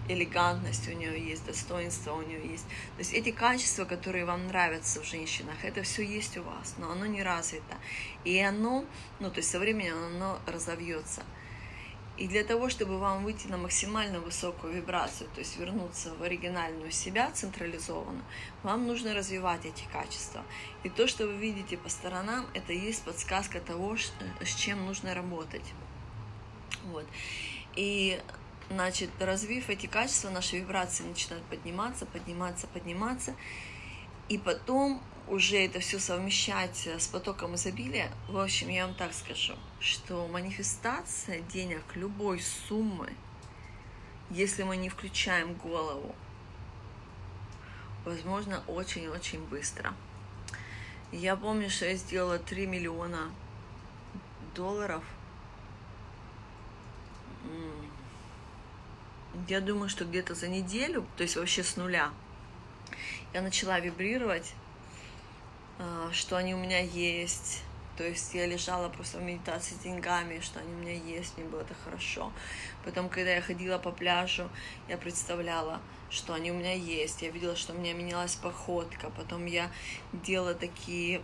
элегантность, 0.09 0.89
у 0.89 0.93
нее 0.93 1.23
есть 1.23 1.45
достоинство, 1.45 2.13
у 2.13 2.21
нее 2.21 2.41
есть. 2.45 2.65
То 2.65 2.99
есть 2.99 3.13
эти 3.13 3.31
качества, 3.31 3.85
которые 3.85 4.25
вам 4.25 4.47
нравятся 4.47 5.01
в 5.01 5.05
женщинах, 5.05 5.63
это 5.63 5.83
все 5.83 6.03
есть 6.03 6.37
у 6.37 6.43
вас, 6.43 6.75
но 6.77 6.91
оно 6.91 7.05
не 7.05 7.23
развито. 7.23 7.75
И 8.25 8.37
оно, 8.39 8.85
ну, 9.19 9.29
то 9.29 9.37
есть 9.37 9.49
со 9.49 9.59
временем 9.59 9.95
оно 10.15 10.39
разовьется. 10.47 11.23
И 12.19 12.27
для 12.27 12.43
того, 12.43 12.67
чтобы 12.67 12.99
вам 12.99 13.23
выйти 13.23 13.47
на 13.47 13.57
максимально 13.57 14.19
высокую 14.19 14.73
вибрацию, 14.73 15.29
то 15.33 15.39
есть 15.39 15.57
вернуться 15.57 16.13
в 16.15 16.21
оригинальную 16.21 16.91
себя 16.91 17.31
централизованно, 17.31 18.21
вам 18.61 18.87
нужно 18.87 19.13
развивать 19.13 19.65
эти 19.65 19.85
качества. 19.93 20.43
И 20.83 20.89
то, 20.89 21.07
что 21.07 21.25
вы 21.25 21.37
видите 21.37 21.77
по 21.77 21.87
сторонам, 21.87 22.45
это 22.53 22.73
и 22.73 22.77
есть 22.77 23.03
подсказка 23.03 23.61
того, 23.61 23.95
с 23.95 24.53
чем 24.53 24.85
нужно 24.85 25.13
работать. 25.13 25.63
Вот. 26.87 27.05
И 27.77 28.21
значит, 28.69 29.09
развив 29.21 29.69
эти 29.69 29.87
качества, 29.87 30.29
наши 30.29 30.57
вибрации 30.57 31.03
начинают 31.03 31.45
подниматься, 31.45 32.05
подниматься, 32.05 32.67
подниматься. 32.67 33.33
И 34.27 34.37
потом 34.37 35.01
уже 35.29 35.57
это 35.57 35.79
все 35.79 35.99
совмещать 35.99 36.87
с 36.87 37.07
потоком 37.07 37.55
изобилия, 37.55 38.11
в 38.27 38.37
общем, 38.39 38.69
я 38.69 38.87
вам 38.87 38.95
так 38.95 39.13
скажу, 39.13 39.53
что 39.79 40.27
манифестация 40.27 41.41
денег 41.41 41.83
любой 41.95 42.39
суммы, 42.39 43.13
если 44.31 44.63
мы 44.63 44.75
не 44.75 44.89
включаем 44.89 45.53
голову, 45.53 46.15
возможно, 48.05 48.63
очень-очень 48.67 49.43
быстро. 49.45 49.93
Я 51.11 51.35
помню, 51.35 51.69
что 51.69 51.85
я 51.85 51.95
сделала 51.95 52.39
3 52.39 52.67
миллиона 52.67 53.31
долларов. 54.55 55.03
Я 59.47 59.61
думаю, 59.61 59.89
что 59.89 60.05
где-то 60.05 60.33
за 60.35 60.47
неделю, 60.47 61.05
то 61.17 61.23
есть 61.23 61.35
вообще 61.35 61.63
с 61.63 61.77
нуля, 61.77 62.11
я 63.33 63.41
начала 63.41 63.79
вибрировать 63.79 64.53
что 66.11 66.37
они 66.37 66.53
у 66.53 66.57
меня 66.57 66.79
есть. 66.79 67.63
То 67.97 68.05
есть 68.05 68.33
я 68.33 68.45
лежала 68.45 68.87
просто 68.87 69.17
в 69.17 69.23
медитации 69.23 69.75
с 69.75 69.79
деньгами, 69.79 70.39
что 70.39 70.59
они 70.59 70.73
у 70.73 70.77
меня 70.77 70.93
есть, 70.93 71.37
мне 71.37 71.45
было 71.45 71.61
это 71.61 71.73
хорошо. 71.83 72.31
Потом, 72.85 73.09
когда 73.09 73.31
я 73.31 73.41
ходила 73.41 73.77
по 73.77 73.91
пляжу, 73.91 74.49
я 74.87 74.97
представляла, 74.97 75.81
что 76.09 76.33
они 76.33 76.49
у 76.51 76.55
меня 76.55 76.73
есть. 76.73 77.21
Я 77.21 77.29
видела, 77.29 77.57
что 77.57 77.73
у 77.73 77.77
меня 77.77 77.93
менялась 77.93 78.35
походка. 78.35 79.09
Потом 79.09 79.45
я 79.45 79.69
делала 80.13 80.53
такие 80.53 81.21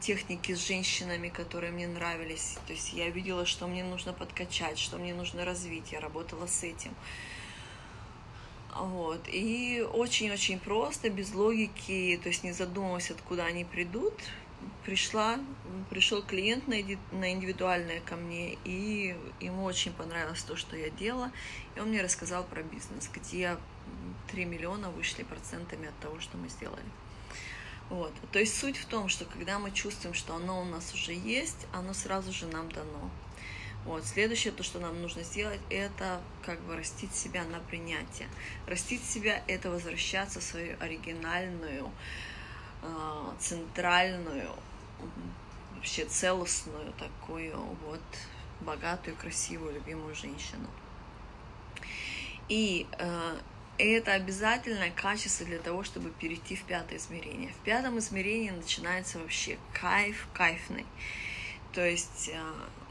техники 0.00 0.54
с 0.54 0.66
женщинами, 0.66 1.30
которые 1.30 1.72
мне 1.72 1.88
нравились. 1.88 2.58
То 2.66 2.74
есть 2.74 2.92
я 2.92 3.08
видела, 3.08 3.46
что 3.46 3.66
мне 3.66 3.82
нужно 3.82 4.12
подкачать, 4.12 4.78
что 4.78 4.98
мне 4.98 5.14
нужно 5.14 5.46
развить. 5.46 5.92
Я 5.92 6.00
работала 6.00 6.46
с 6.46 6.62
этим. 6.64 6.94
Вот. 8.74 9.20
И 9.28 9.86
очень-очень 9.92 10.58
просто, 10.58 11.08
без 11.08 11.32
логики, 11.32 12.18
то 12.22 12.28
есть 12.28 12.42
не 12.42 12.52
задумываясь, 12.52 13.10
откуда 13.10 13.44
они 13.44 13.64
придут, 13.64 14.14
пришла, 14.84 15.38
пришел 15.90 16.22
клиент 16.22 16.66
на, 16.66 16.76
на 17.12 17.32
индивидуальное 17.32 18.00
ко 18.00 18.16
мне, 18.16 18.58
и 18.64 19.16
ему 19.40 19.64
очень 19.64 19.92
понравилось 19.92 20.42
то, 20.42 20.56
что 20.56 20.76
я 20.76 20.90
делала, 20.90 21.30
и 21.76 21.80
он 21.80 21.88
мне 21.88 22.02
рассказал 22.02 22.44
про 22.44 22.62
бизнес, 22.62 23.08
где 23.12 23.56
3 24.32 24.44
миллиона 24.44 24.90
вышли 24.90 25.22
процентами 25.22 25.88
от 25.88 25.98
того, 26.00 26.18
что 26.18 26.36
мы 26.36 26.48
сделали. 26.48 26.82
Вот. 27.90 28.12
То 28.32 28.38
есть 28.38 28.58
суть 28.58 28.76
в 28.76 28.86
том, 28.86 29.08
что 29.08 29.24
когда 29.24 29.58
мы 29.58 29.70
чувствуем, 29.70 30.14
что 30.14 30.34
оно 30.34 30.62
у 30.62 30.64
нас 30.64 30.92
уже 30.94 31.12
есть, 31.12 31.66
оно 31.72 31.92
сразу 31.94 32.32
же 32.32 32.46
нам 32.46 32.70
дано. 32.72 33.10
Вот. 33.84 34.04
Следующее, 34.04 34.52
то, 34.52 34.62
что 34.62 34.78
нам 34.78 35.00
нужно 35.02 35.22
сделать, 35.22 35.60
это 35.68 36.20
как 36.44 36.60
бы 36.62 36.76
растить 36.76 37.14
себя 37.14 37.44
на 37.44 37.60
принятие. 37.60 38.28
Растить 38.66 39.04
себя– 39.04 39.42
это 39.46 39.70
возвращаться 39.70 40.40
в 40.40 40.42
свою 40.42 40.76
оригинальную, 40.80 41.90
а, 42.82 43.34
центральную, 43.38 44.48
вообще 45.76 46.06
целостную 46.06 46.92
такую 46.94 47.56
вот 47.86 48.00
богатую, 48.60 49.16
красивую, 49.16 49.74
любимую 49.74 50.14
женщину. 50.14 50.68
И 52.48 52.86
э, 52.98 53.38
это 53.78 54.12
обязательное 54.12 54.90
качество 54.90 55.46
для 55.46 55.58
того, 55.58 55.82
чтобы 55.82 56.10
перейти 56.10 56.56
в 56.56 56.62
пятое 56.64 56.98
измерение. 56.98 57.52
В 57.52 57.64
пятом 57.64 57.98
измерении 57.98 58.50
начинается 58.50 59.18
вообще 59.18 59.58
кайф 59.72 60.26
кайфный. 60.32 60.86
То 61.74 61.84
есть 61.84 62.30
э, 62.32 62.40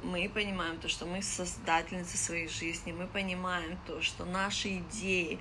мы 0.03 0.29
понимаем 0.29 0.77
то, 0.77 0.89
что 0.89 1.05
мы 1.05 1.21
создательницы 1.21 2.17
своей 2.17 2.49
жизни, 2.49 2.91
мы 2.91 3.07
понимаем 3.07 3.77
то, 3.87 4.01
что 4.01 4.25
наши 4.25 4.77
идеи, 4.79 5.39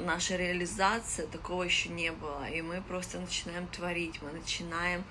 наша 0.00 0.36
реализация, 0.36 1.26
такого 1.28 1.62
еще 1.62 1.88
не 1.90 2.10
было. 2.10 2.48
И 2.50 2.62
мы 2.62 2.82
просто 2.82 3.20
начинаем 3.20 3.68
творить, 3.68 4.20
мы 4.20 4.32
начинаем 4.32 5.04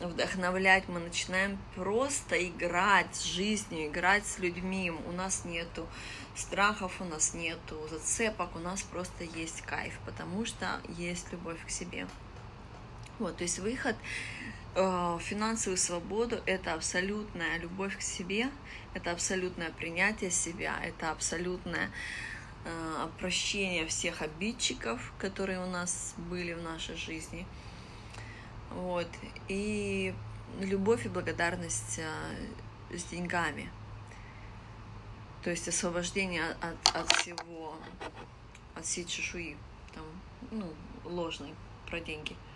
вдохновлять, 0.00 0.88
мы 0.88 0.98
начинаем 0.98 1.58
просто 1.76 2.44
играть 2.44 3.14
с 3.14 3.22
жизнью, 3.22 3.86
играть 3.86 4.26
с 4.26 4.40
людьми. 4.40 4.90
У 4.90 5.12
нас 5.12 5.44
нету 5.44 5.86
страхов, 6.34 7.00
у 7.00 7.04
нас 7.04 7.34
нету 7.34 7.76
зацепок, 7.88 8.56
у 8.56 8.58
нас 8.58 8.82
просто 8.82 9.24
есть 9.24 9.62
кайф, 9.62 9.98
потому 10.04 10.44
что 10.44 10.80
есть 10.96 11.30
любовь 11.30 11.64
к 11.64 11.70
себе. 11.70 12.08
Вот, 13.18 13.36
то 13.36 13.44
есть 13.44 13.58
выход 13.58 13.96
финансовую 15.18 15.76
свободу– 15.76 16.40
это 16.46 16.74
абсолютная 16.74 17.58
любовь 17.58 17.96
к 17.96 18.00
себе, 18.00 18.48
это 18.94 19.10
абсолютное 19.10 19.70
принятие 19.70 20.30
себя, 20.30 20.78
это 20.84 21.10
абсолютное 21.10 21.90
э, 22.64 23.08
прощение 23.18 23.86
всех 23.86 24.22
обидчиков, 24.22 25.12
которые 25.18 25.60
у 25.60 25.66
нас 25.66 26.14
были 26.16 26.52
в 26.52 26.62
нашей 26.62 26.94
жизни. 26.94 27.44
Вот. 28.70 29.08
И 29.48 30.14
любовь 30.60 31.06
и 31.06 31.08
благодарность 31.08 31.98
э, 31.98 32.96
с 32.96 33.02
деньгами. 33.04 33.70
То 35.42 35.50
есть 35.50 35.66
освобождение 35.66 36.44
от, 36.44 36.94
от 36.94 37.12
всего, 37.14 37.74
от 38.76 38.84
всей 38.84 39.04
чешуи, 39.04 39.56
там, 39.92 40.04
ну, 40.52 40.72
ложной 41.04 41.52
про 41.86 41.98
деньги– 41.98 42.36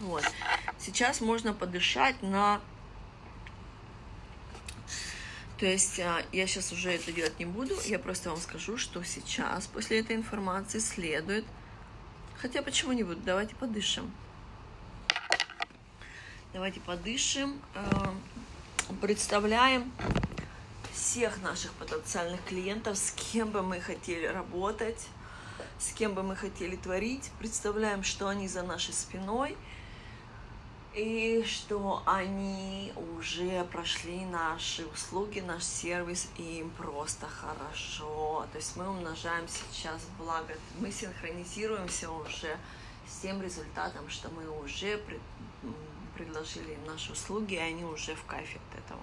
Вот. 0.00 0.24
Сейчас 0.78 1.20
можно 1.20 1.52
подышать 1.52 2.22
на... 2.22 2.60
То 5.58 5.66
есть 5.66 6.00
а, 6.00 6.24
я 6.32 6.46
сейчас 6.46 6.72
уже 6.72 6.90
это 6.90 7.12
делать 7.12 7.38
не 7.38 7.44
буду, 7.44 7.74
я 7.84 7.98
просто 7.98 8.30
вам 8.30 8.38
скажу, 8.40 8.78
что 8.78 9.04
сейчас 9.04 9.66
после 9.66 10.00
этой 10.00 10.16
информации 10.16 10.78
следует... 10.78 11.44
Хотя 12.40 12.62
почему 12.62 12.92
не 12.92 13.02
буду? 13.02 13.20
Давайте 13.20 13.54
подышим. 13.54 14.10
Давайте 16.54 16.80
подышим. 16.80 17.60
Э, 17.74 18.14
представляем 19.02 19.92
всех 20.92 21.40
наших 21.42 21.72
потенциальных 21.74 22.42
клиентов, 22.44 22.96
с 22.96 23.12
кем 23.12 23.50
бы 23.50 23.62
мы 23.62 23.80
хотели 23.80 24.26
работать, 24.26 25.08
с 25.80 25.92
кем 25.92 26.14
бы 26.14 26.22
мы 26.22 26.36
хотели 26.36 26.76
творить. 26.76 27.30
Представляем, 27.38 28.04
что 28.04 28.28
они 28.28 28.46
за 28.46 28.62
нашей 28.62 28.94
спиной– 28.94 29.56
и 30.94 31.44
что 31.46 32.02
они 32.04 32.92
уже 32.96 33.64
прошли 33.64 34.24
наши 34.24 34.84
услуги, 34.86 35.38
наш 35.38 35.62
сервис, 35.62 36.28
и 36.36 36.60
им 36.60 36.70
просто 36.70 37.28
хорошо. 37.28 38.46
То 38.50 38.58
есть 38.58 38.76
мы 38.76 38.88
умножаем 38.88 39.46
сейчас 39.46 40.02
благо, 40.18 40.54
мы 40.80 40.90
синхронизируемся 40.90 42.10
уже 42.10 42.58
с 43.06 43.20
тем 43.20 43.40
результатом, 43.40 44.08
что 44.08 44.30
мы 44.30 44.48
уже 44.64 45.00
предложили 46.16 46.72
им 46.72 46.84
наши 46.86 47.12
услуги, 47.12 47.54
и 47.54 47.58
они 47.58 47.84
уже 47.84 48.16
в 48.16 48.24
кайфе 48.24 48.58
от 48.72 48.78
этого. 48.80 49.00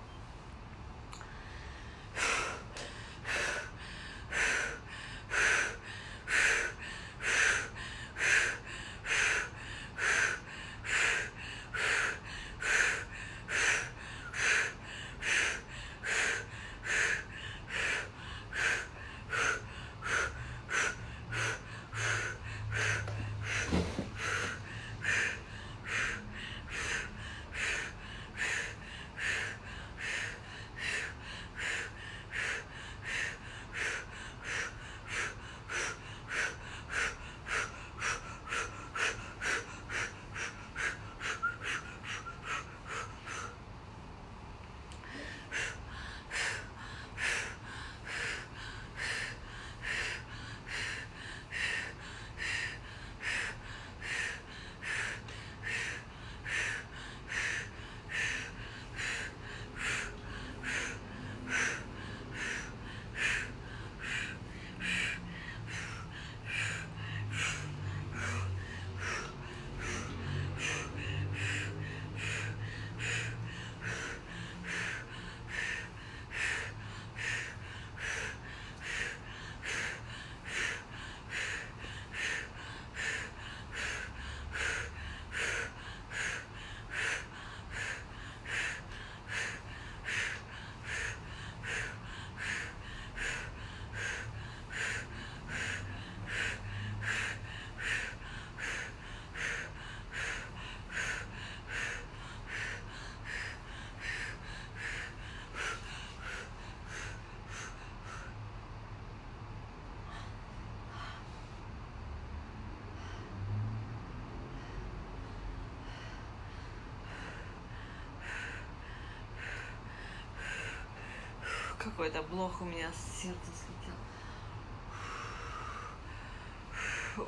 Какой-то 121.98 122.22
блок 122.22 122.62
у 122.62 122.66
меня 122.66 122.92
сердце 122.92 123.50
слетел. 123.58 123.96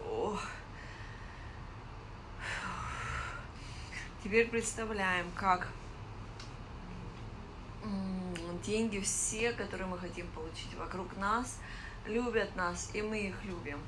Ох. 0.07 0.45
Теперь 4.23 4.47
представляем, 4.47 5.25
как 5.31 5.69
деньги 8.63 8.99
все, 8.99 9.53
которые 9.53 9.87
мы 9.87 9.97
хотим 9.97 10.27
получить 10.27 10.75
вокруг 10.77 11.17
нас, 11.17 11.57
любят 12.05 12.55
нас, 12.55 12.91
и 12.93 13.01
мы 13.01 13.21
их 13.21 13.43
любим. 13.45 13.79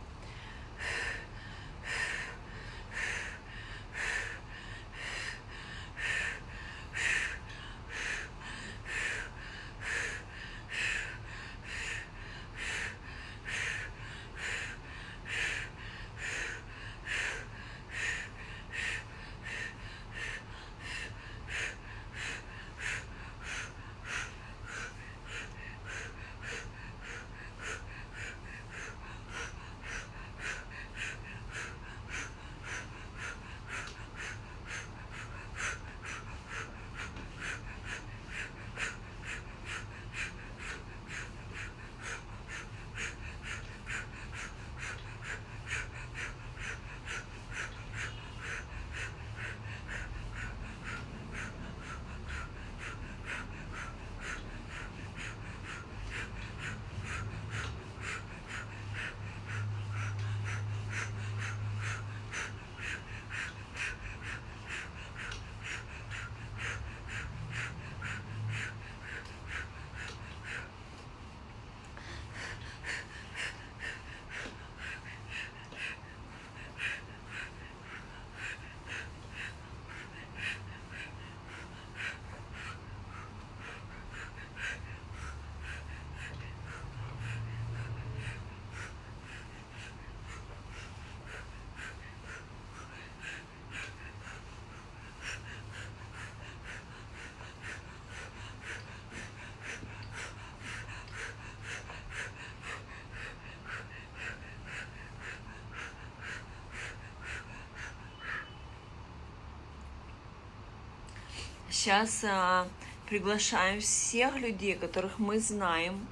Сейчас 111.72 112.26
а, 112.26 112.68
приглашаем 113.08 113.80
всех 113.80 114.36
людей, 114.36 114.76
которых 114.76 115.20
мы 115.20 115.40
знаем 115.40 116.06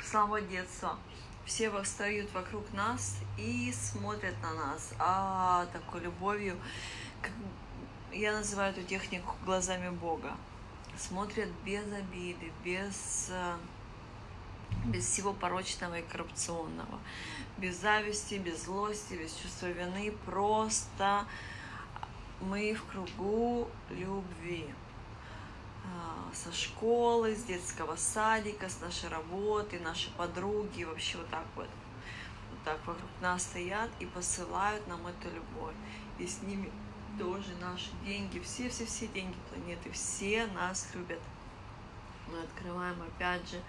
с 0.00 0.10
самого 0.10 0.40
детства. 0.40 1.00
Все 1.44 1.68
восстают 1.68 2.32
вокруг 2.32 2.72
нас 2.72 3.16
и 3.36 3.72
смотрят 3.72 4.40
на 4.40 4.54
нас 4.54 4.94
а, 5.00 5.66
такой 5.72 6.02
любовью. 6.02 6.56
Я 8.12 8.32
называю 8.34 8.70
эту 8.70 8.84
технику 8.84 9.34
глазами 9.44 9.90
Бога. 9.90 10.36
Смотрят 10.96 11.48
без 11.64 11.92
обиды, 11.92 12.52
без, 12.64 13.30
э, 13.30 13.56
без 14.84 15.04
всего 15.06 15.32
порочного 15.32 15.98
и 15.98 16.02
коррупционного, 16.02 17.00
без 17.58 17.80
зависти, 17.80 18.34
без 18.34 18.64
злости, 18.64 19.14
без 19.14 19.34
чувства 19.34 19.66
вины. 19.66 20.12
Просто 20.24 21.26
мы 22.40 22.74
в 22.74 22.84
кругу 22.84 23.68
любви 23.90 24.66
а, 24.68 24.79
со 26.32 26.52
школы, 26.52 27.34
с 27.34 27.42
детского 27.44 27.96
садика, 27.96 28.68
с 28.68 28.80
нашей 28.80 29.08
работы, 29.08 29.80
наши 29.80 30.10
подруги, 30.12 30.84
вообще 30.84 31.18
вот 31.18 31.28
так 31.28 31.46
вот. 31.56 31.68
Вот 32.50 32.62
так 32.64 32.78
вокруг 32.86 33.10
нас 33.20 33.42
стоят 33.42 33.90
и 33.98 34.06
посылают 34.06 34.86
нам 34.86 35.06
эту 35.06 35.28
любовь. 35.34 35.74
И 36.18 36.26
с 36.26 36.42
ними 36.42 36.70
тоже 37.18 37.54
наши 37.60 37.90
деньги, 38.04 38.38
все-все-все 38.38 39.08
деньги 39.08 39.36
планеты, 39.48 39.90
все 39.90 40.46
нас 40.46 40.88
любят. 40.94 41.20
Мы 42.28 42.40
открываем 42.40 43.02
опять 43.02 43.48
же 43.50 43.60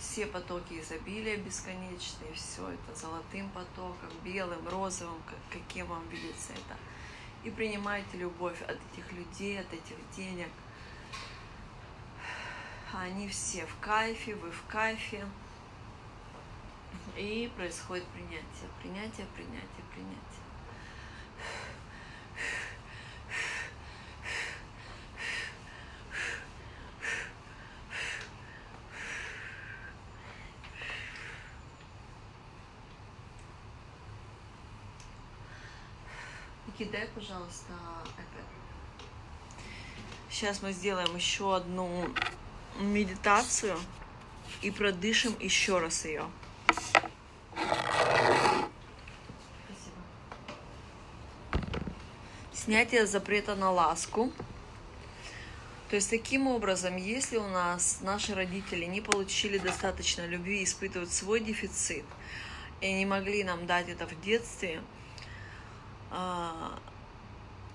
все 0.00 0.26
потоки 0.26 0.80
изобилия 0.80 1.36
бесконечные, 1.36 2.32
все 2.34 2.66
это 2.68 2.98
золотым 2.98 3.50
потоком, 3.50 4.08
белым, 4.24 4.66
розовым, 4.66 5.22
каким 5.50 5.86
вам 5.86 6.08
видится 6.08 6.52
это. 6.52 6.76
И 7.44 7.50
принимайте 7.50 8.16
любовь 8.16 8.60
от 8.62 8.78
этих 8.92 9.12
людей, 9.12 9.60
от 9.60 9.72
этих 9.72 9.96
денег. 10.16 10.48
Они 12.92 13.28
все 13.28 13.66
в 13.66 13.78
кайфе, 13.80 14.34
вы 14.34 14.50
в 14.50 14.66
кайфе. 14.66 15.26
И 17.16 17.50
происходит 17.56 18.04
принятие, 18.08 18.68
принятие, 18.80 19.26
принятие, 19.34 19.84
принятие. 19.92 20.40
кидай, 36.80 37.06
пожалуйста, 37.14 37.74
iPad. 38.16 38.44
Сейчас 40.30 40.62
мы 40.62 40.72
сделаем 40.72 41.14
еще 41.14 41.54
одну 41.54 42.08
медитацию 42.80 43.78
и 44.62 44.70
продышим 44.70 45.34
еще 45.38 45.78
раз 45.78 46.04
ее. 46.04 46.24
Снятие 52.52 53.06
запрета 53.06 53.54
на 53.54 53.70
ласку. 53.70 54.32
То 55.88 55.96
есть 55.96 56.08
таким 56.08 56.46
образом, 56.46 56.96
если 56.96 57.36
у 57.36 57.48
нас 57.48 57.98
наши 58.00 58.34
родители 58.34 58.84
не 58.84 59.00
получили 59.00 59.58
достаточно 59.58 60.24
любви, 60.24 60.62
испытывают 60.62 61.12
свой 61.12 61.40
дефицит, 61.40 62.04
и 62.80 62.92
не 62.92 63.06
могли 63.06 63.42
нам 63.42 63.66
дать 63.66 63.88
это 63.88 64.06
в 64.06 64.20
детстве, 64.20 64.80
а, 66.10 66.78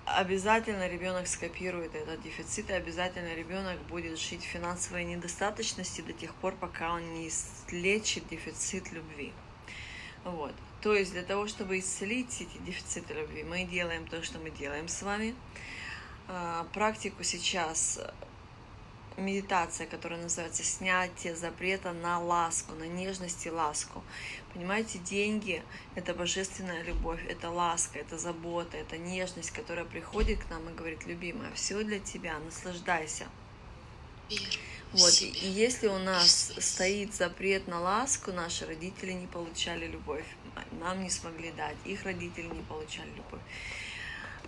обязательно 0.06 0.88
ребенок 0.88 1.26
скопирует 1.26 1.94
этот 1.94 2.22
дефицит, 2.22 2.70
и 2.70 2.72
обязательно 2.72 3.34
ребенок 3.34 3.78
будет 3.88 4.18
жить 4.18 4.42
в 4.42 4.46
финансовой 4.46 5.04
недостаточности 5.04 6.00
до 6.00 6.12
тех 6.12 6.32
пор, 6.34 6.54
пока 6.54 6.94
он 6.94 7.14
не 7.14 7.28
излечит 7.28 8.28
дефицит 8.28 8.92
любви. 8.92 9.32
Вот. 10.24 10.54
То 10.80 10.94
есть 10.94 11.12
для 11.12 11.22
того, 11.22 11.48
чтобы 11.48 11.78
исцелить 11.78 12.40
эти 12.40 12.58
дефициты 12.58 13.14
любви, 13.14 13.42
мы 13.42 13.64
делаем 13.64 14.06
то, 14.06 14.22
что 14.22 14.38
мы 14.38 14.50
делаем 14.50 14.88
с 14.88 15.02
вами. 15.02 15.34
А, 16.28 16.66
практику 16.72 17.24
сейчас 17.24 18.00
медитация, 19.16 19.86
которая 19.86 20.20
называется 20.20 20.62
«Снятие 20.62 21.34
запрета 21.34 21.92
на 21.92 22.20
ласку, 22.20 22.74
на 22.74 22.84
нежность 22.84 23.46
и 23.46 23.50
ласку». 23.50 24.02
Понимаете, 24.52 24.98
деньги– 24.98 25.62
это 25.94 26.14
божественная 26.14 26.82
любовь, 26.82 27.20
это 27.28 27.50
ласка, 27.50 27.98
это 27.98 28.18
забота, 28.18 28.76
это 28.76 28.98
нежность, 28.98 29.50
которая 29.50 29.84
приходит 29.84 30.42
к 30.44 30.50
нам 30.50 30.68
и 30.68 30.74
говорит, 30.74 31.06
любимая, 31.06 31.52
все 31.54 31.82
для 31.82 31.98
тебя, 31.98 32.38
наслаждайся. 32.38 33.26
Вот, 34.92 35.20
и, 35.20 35.48
если 35.48 35.88
у 35.88 35.98
нас 35.98 36.52
стоит 36.58 37.14
запрет 37.14 37.66
на 37.66 37.80
ласку, 37.80 38.32
наши 38.32 38.66
родители 38.66 39.12
не 39.12 39.26
получали 39.26 39.86
любовь, 39.86 40.24
нам 40.80 41.02
не 41.02 41.10
смогли 41.10 41.52
дать, 41.52 41.76
их 41.84 42.04
родители 42.04 42.46
не 42.46 42.62
получали 42.62 43.10
любовь 43.10 43.42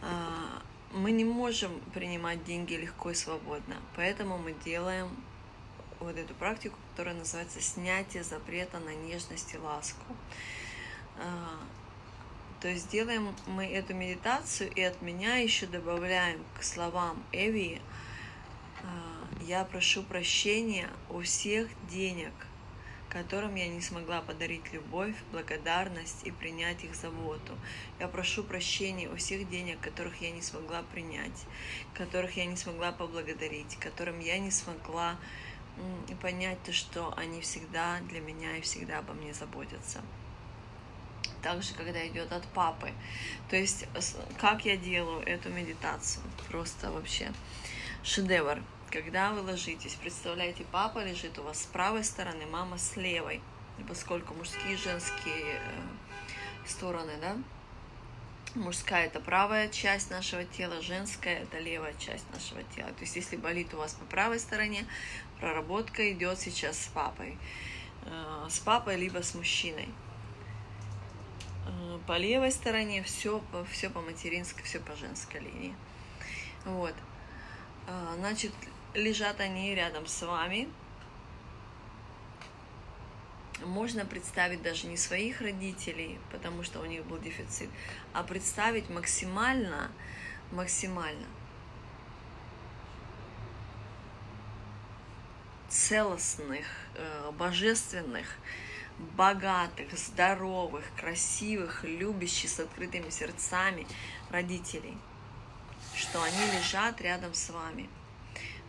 а, 0.01 0.63
мы 0.93 1.11
не 1.11 1.25
можем 1.25 1.81
принимать 1.95 2.45
деньги 2.45 2.75
легко 2.75 3.11
и 3.11 3.15
свободно, 3.15 3.77
поэтому 3.97 4.39
мы 4.39 4.55
делаем 4.65 5.09
вот 6.01 6.17
эту 6.17 6.35
практику, 6.35 6.79
которая 6.91 7.15
называется 7.15 7.61
снятие 7.61 8.23
запрета 8.23 8.79
на 8.79 8.95
нежность 8.95 9.55
и 9.55 9.59
ласку. 9.59 10.05
А, 11.19 11.59
то 12.61 12.69
есть 12.69 12.91
делаем 12.91 13.35
мы 13.47 13.67
эту 13.67 13.95
медитацию 13.95 14.71
и 14.73 14.83
от 14.83 15.01
меня 15.03 15.37
еще 15.37 15.67
добавляем 15.67 16.45
к 16.59 16.63
словам 16.63 17.23
Эви, 17.33 17.81
а, 18.83 19.43
я 19.43 19.65
прошу 19.65 20.03
прощения 20.03 20.89
у 21.11 21.21
всех 21.21 21.69
денег, 21.89 22.33
которым 23.09 23.55
я 23.55 23.69
не 23.69 23.81
смогла 23.81 24.21
подарить 24.21 24.73
любовь, 24.73 25.15
благодарность 25.33 26.27
и 26.27 26.31
принять 26.31 26.85
их 26.85 26.95
заботу. 26.95 27.57
Я 27.99 28.09
прошу 28.09 28.45
прощения 28.45 29.09
у 29.09 29.17
всех 29.17 29.49
денег, 29.49 29.81
которых 29.81 30.21
я 30.21 30.31
не 30.31 30.43
смогла 30.43 30.83
принять, 30.93 31.47
которых 31.95 32.37
я 32.37 32.45
не 32.45 32.57
смогла 32.57 32.93
поблагодарить, 32.93 33.77
которым 33.81 34.21
я 34.21 34.39
не 34.39 34.51
смогла 34.51 35.17
понять 36.21 36.63
то, 36.65 36.73
что 36.73 37.15
они 37.17 37.41
всегда 37.41 38.01
для 38.09 38.21
меня 38.21 38.57
и 38.57 38.61
всегда 38.61 38.99
обо 38.99 39.15
мне 39.15 39.33
заботятся. 39.33 40.03
Также, 41.43 41.75
когда 41.75 42.05
идет 42.09 42.33
от 42.33 42.45
папы. 42.49 42.93
То 43.49 43.57
есть, 43.57 43.87
как 44.41 44.65
я 44.65 44.77
делаю 44.77 45.21
эту 45.21 45.51
медитацию? 45.51 46.25
Просто 46.49 46.91
вообще 46.91 47.33
шедевр. 48.03 48.61
Когда 48.91 49.33
вы 49.33 49.43
ложитесь, 49.43 49.95
представляете, 49.97 50.65
папа 50.73 51.05
лежит 51.05 51.39
у 51.39 51.43
вас 51.43 51.63
с 51.63 51.67
правой 51.67 52.03
стороны, 52.05 52.47
мама 52.47 52.79
с 52.79 52.97
левой, 52.97 53.43
поскольку 53.87 54.33
мужские 54.33 54.75
и 54.75 54.77
женские 54.77 55.61
э, 55.61 55.61
стороны, 56.67 57.13
да, 57.21 57.37
мужская 58.55 59.05
это 59.05 59.21
правая 59.21 59.69
часть 59.69 60.11
нашего 60.11 60.45
тела, 60.45 60.81
женская 60.81 61.41
это 61.41 61.59
левая 61.59 61.93
часть 61.99 62.25
нашего 62.33 62.63
тела. 62.75 62.89
То 62.89 63.01
есть 63.03 63.15
если 63.15 63.37
болит 63.37 63.75
у 63.75 63.77
вас 63.77 63.93
по 63.93 64.07
правой 64.07 64.41
стороне, 64.41 64.87
проработка 65.39 66.11
идет 66.11 66.39
сейчас 66.39 66.79
с 66.83 66.87
папой. 66.87 67.37
Э, 68.07 68.47
с 68.49 68.59
папой 68.59 68.97
либо 68.97 69.23
с 69.23 69.35
мужчиной. 69.35 69.91
Э, 71.67 71.99
по 72.07 72.17
левой 72.17 72.53
стороне 72.53 73.03
все, 73.03 73.43
все 73.71 73.91
по 73.91 74.01
материнской, 74.01 74.63
все 74.65 74.81
по 74.81 74.97
женской 74.97 75.41
линии. 75.41 75.75
Вот. 76.65 76.95
Значит, 78.19 78.53
лежат 78.95 79.41
они 79.41 79.75
рядом 79.75 80.07
с 80.07 80.23
вами. 80.23 80.69
Можно 83.65 84.05
представить 84.05 84.63
даже 84.63 84.87
не 84.87 84.97
своих 84.97 85.41
родителей, 85.41 86.21
потому 86.31 86.63
что 86.63 86.81
у 86.81 86.85
них 86.85 87.05
был 87.05 87.19
дефицит, 87.19 87.69
а 88.13 88.23
представить 88.23 88.89
максимально, 88.89 89.91
максимально 90.53 91.27
целостных, 95.69 96.67
э, 96.95 97.33
божественных, 97.33 98.27
богатых, 99.17 99.93
здоровых, 99.99 100.85
красивых, 100.97 101.83
любящих, 101.83 102.51
с 102.51 102.61
открытыми 102.61 103.11
сердцами 103.11 103.87
родителей, 104.31 104.97
что 105.95 106.23
они 106.23 106.47
лежат 106.57 107.01
рядом 107.01 107.35
с 107.35 107.51
вами– 107.51 107.91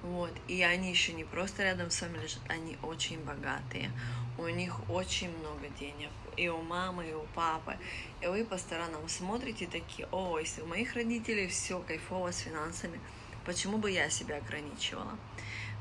вот. 0.03 0.33
И 0.47 0.61
они 0.61 0.89
еще 0.89 1.13
не 1.13 1.23
просто 1.23 1.63
рядом 1.63 1.89
с 1.91 2.01
вами 2.01 2.17
лежат, 2.17 2.41
они 2.47 2.77
очень 2.83 3.19
богатые. 3.19 3.91
У 4.37 4.47
них 4.47 4.89
очень 4.89 5.29
много 5.39 5.67
денег. 5.79 6.09
И 6.37 6.47
у 6.47 6.61
мамы, 6.61 7.09
и 7.09 7.13
у 7.13 7.23
папы. 7.35 7.75
И 8.21 8.27
вы 8.27 8.45
по 8.45 8.57
сторонам 8.57 9.07
смотрите 9.09 9.67
такие, 9.67 10.07
о, 10.11 10.39
если 10.39 10.61
у 10.61 10.67
моих 10.67 10.93
родителей 10.93 11.47
все 11.47 11.79
кайфово 11.79 12.31
с 12.31 12.39
финансами, 12.39 12.99
почему 13.45 13.77
бы 13.77 13.91
я 13.91 14.09
себя 14.09 14.37
ограничивала? 14.37 15.17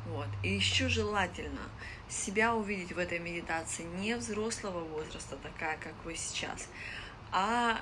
Вот. 0.07 0.29
И 0.43 0.49
еще 0.49 0.89
желательно 0.89 1.61
себя 2.09 2.55
увидеть 2.55 2.93
в 2.93 2.99
этой 2.99 3.19
медитации 3.19 3.85
не 4.01 4.17
взрослого 4.17 4.81
возраста, 4.81 5.37
такая, 5.37 5.77
как 5.77 5.95
вы 6.05 6.17
сейчас, 6.17 6.69
а 7.31 7.81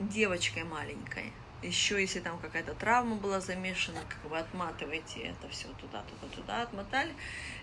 девочкой 0.00 0.64
маленькой, 0.64 1.32
еще 1.62 2.00
если 2.00 2.20
там 2.20 2.38
какая-то 2.38 2.74
травма 2.74 3.16
была 3.16 3.40
замешана, 3.40 4.00
как 4.08 4.30
вы 4.30 4.38
отматываете 4.38 5.20
это 5.20 5.48
все 5.48 5.68
туда, 5.80 6.02
туда, 6.02 6.34
туда, 6.34 6.62
отмотали, 6.62 7.12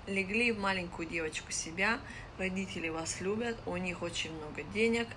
легли 0.07 0.51
в 0.51 0.59
маленькую 0.59 1.07
девочку 1.07 1.51
себя, 1.51 1.99
родители 2.37 2.89
вас 2.89 3.21
любят, 3.21 3.57
у 3.65 3.77
них 3.77 4.01
очень 4.01 4.31
много 4.33 4.63
денег, 4.73 5.07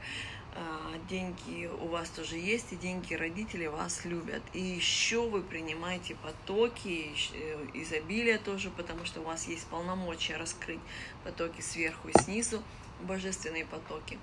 а, 0.55 0.99
деньги 1.09 1.67
у 1.67 1.89
вас 1.89 2.09
тоже 2.09 2.37
есть, 2.37 2.73
и 2.73 2.77
деньги 2.77 3.15
родители 3.15 3.67
вас 3.67 4.05
любят. 4.05 4.43
И 4.53 4.61
еще 4.61 5.29
вы 5.29 5.43
принимаете 5.43 6.17
потоки, 6.17 7.13
э, 7.33 7.67
изобилия 7.75 8.39
тоже, 8.39 8.71
потому 8.71 9.05
что 9.05 9.21
у 9.21 9.25
вас 9.25 9.47
есть 9.47 9.67
полномочия 9.67 10.37
раскрыть 10.37 10.81
потоки 11.23 11.61
сверху 11.61 12.09
и 12.09 12.23
снизу, 12.23 12.63
божественные 13.03 13.67
потоки 13.67 14.19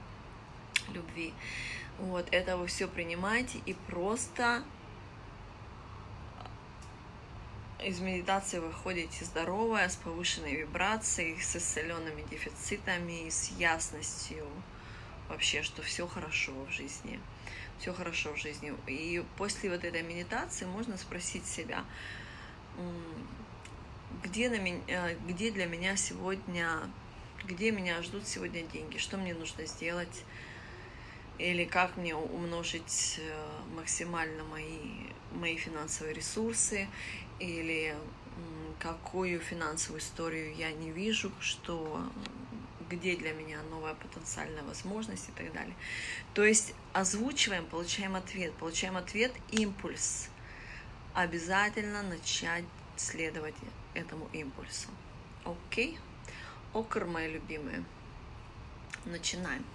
любви. 0.94 1.34
Вот, 2.00 2.28
это 2.32 2.58
вы 2.58 2.68
все 2.68 2.88
принимаете 2.88 3.60
и 3.66 3.74
просто 3.74 4.64
из 7.82 8.00
медитации 8.00 8.60
выходите 8.60 9.24
здоровая, 9.24 9.88
с 9.88 9.96
повышенной 9.96 10.56
вибрацией, 10.56 11.40
с 11.40 11.56
исцеленными 11.56 12.24
дефицитами, 12.30 13.30
с 13.30 13.52
ясностью 13.52 14.46
вообще, 15.30 15.62
что 15.62 15.82
все 15.82 16.08
хорошо 16.08 16.52
в 16.68 16.72
жизни. 16.72 17.20
Все 17.80 17.94
хорошо 17.94 18.34
в 18.34 18.38
жизни. 18.38 18.74
И 18.88 19.24
после 19.38 19.70
вот 19.70 19.84
этой 19.84 20.02
медитации 20.02 20.66
можно 20.66 20.98
спросить 20.98 21.46
себя, 21.46 21.86
где, 24.24 24.50
на 24.50 24.58
меня, 24.58 24.82
э, 24.88 25.16
где 25.28 25.52
для 25.52 25.66
меня 25.66 25.96
сегодня, 25.96 26.70
где 27.44 27.72
меня 27.72 28.02
ждут 28.02 28.28
сегодня 28.28 28.64
деньги, 28.64 28.98
что 28.98 29.18
мне 29.18 29.34
нужно 29.34 29.66
сделать, 29.66 30.24
или 31.38 31.66
как 31.66 31.98
мне 31.98 32.16
умножить 32.16 33.20
э, 33.20 33.48
максимально 33.76 34.44
мои, 34.46 35.08
мои 35.34 35.58
финансовые 35.58 36.14
ресурсы, 36.14 36.88
или 37.40 37.96
какую 38.80 39.40
финансовую 39.40 40.00
историю 40.00 40.56
я 40.56 40.72
не 40.72 40.92
вижу, 40.92 41.32
что 41.40 42.02
где 42.90 43.16
для 43.16 43.34
меня 43.34 43.62
новая 43.64 43.96
потенциальная 43.96 44.64
возможность 44.64 45.30
и 45.30 45.32
так 45.32 45.52
далее. 45.54 45.76
То 46.34 46.44
есть 46.44 46.74
озвучиваем, 46.94 47.66
получаем 47.66 48.16
ответ, 48.16 48.54
получаем 48.54 48.96
ответ, 48.96 49.32
импульс. 49.52 50.30
Обязательно 51.14 52.04
начать 52.04 52.66
следовать 52.96 53.56
этому 53.94 54.30
импульсу. 54.34 54.90
Окей? 55.44 55.98
Окр, 56.74 57.06
мои 57.06 57.32
любимые. 57.32 57.84
Начинаем. 59.06 59.66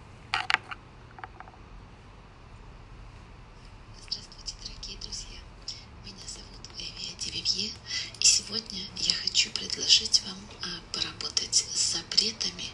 Оливье, 7.41 7.73
и 8.21 8.25
сегодня 8.51 8.83
я 8.97 9.15
хочу 9.15 9.49
предложить 9.51 10.23
вам 10.27 10.37
а, 10.63 10.93
поработать 10.93 11.55
с 11.73 11.93
запретами 11.93 12.65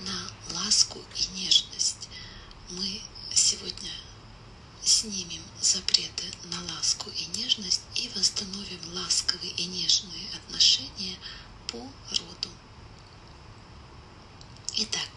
на 0.00 0.54
ласку 0.54 0.98
и 1.16 1.40
нежность. 1.40 2.10
Мы 2.68 3.00
сегодня 3.32 3.90
снимем 4.84 5.42
запреты 5.62 6.24
на 6.44 6.74
ласку 6.74 7.08
и 7.08 7.24
нежность 7.38 7.80
и 7.94 8.10
восстановим 8.14 8.80
ласковые 8.92 9.52
и 9.52 9.64
нежные 9.64 10.28
отношения 10.36 11.16
по 11.68 11.78
роду. 11.78 12.50
Итак, 14.76 15.08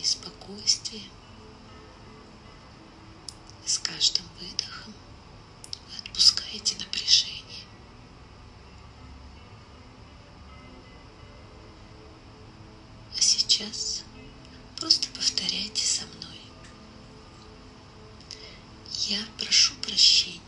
И 0.00 0.04
с 3.68 3.78
каждым 3.78 4.24
выдохом 4.40 4.94
вы 4.94 5.98
отпускаете 5.98 6.76
напряжение. 6.78 7.66
А 13.14 13.20
сейчас 13.20 14.02
просто 14.78 15.08
повторяйте 15.10 15.84
со 15.84 16.06
мной. 16.06 16.40
Я 19.08 19.22
прошу 19.38 19.74
прощения 19.82 20.39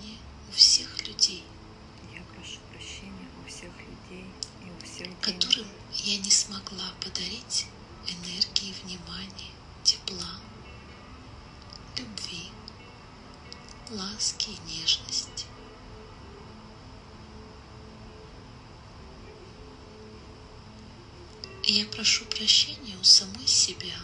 И 21.65 21.75
я 21.75 21.87
прошу 21.87 22.25
прощения 22.25 22.97
у 23.01 23.05
самой 23.05 23.47
себя 23.47 23.95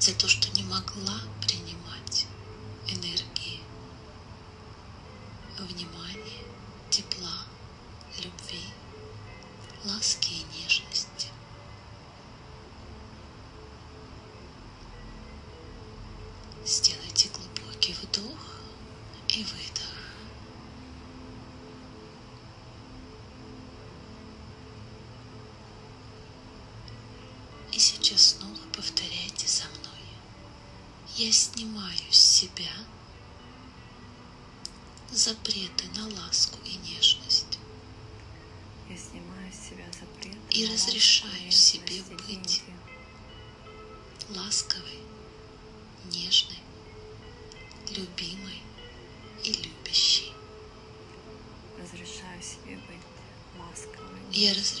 за 0.00 0.12
то, 0.14 0.26
что 0.26 0.50
не 0.56 0.64
могла 0.64 1.20
принимать 1.46 1.69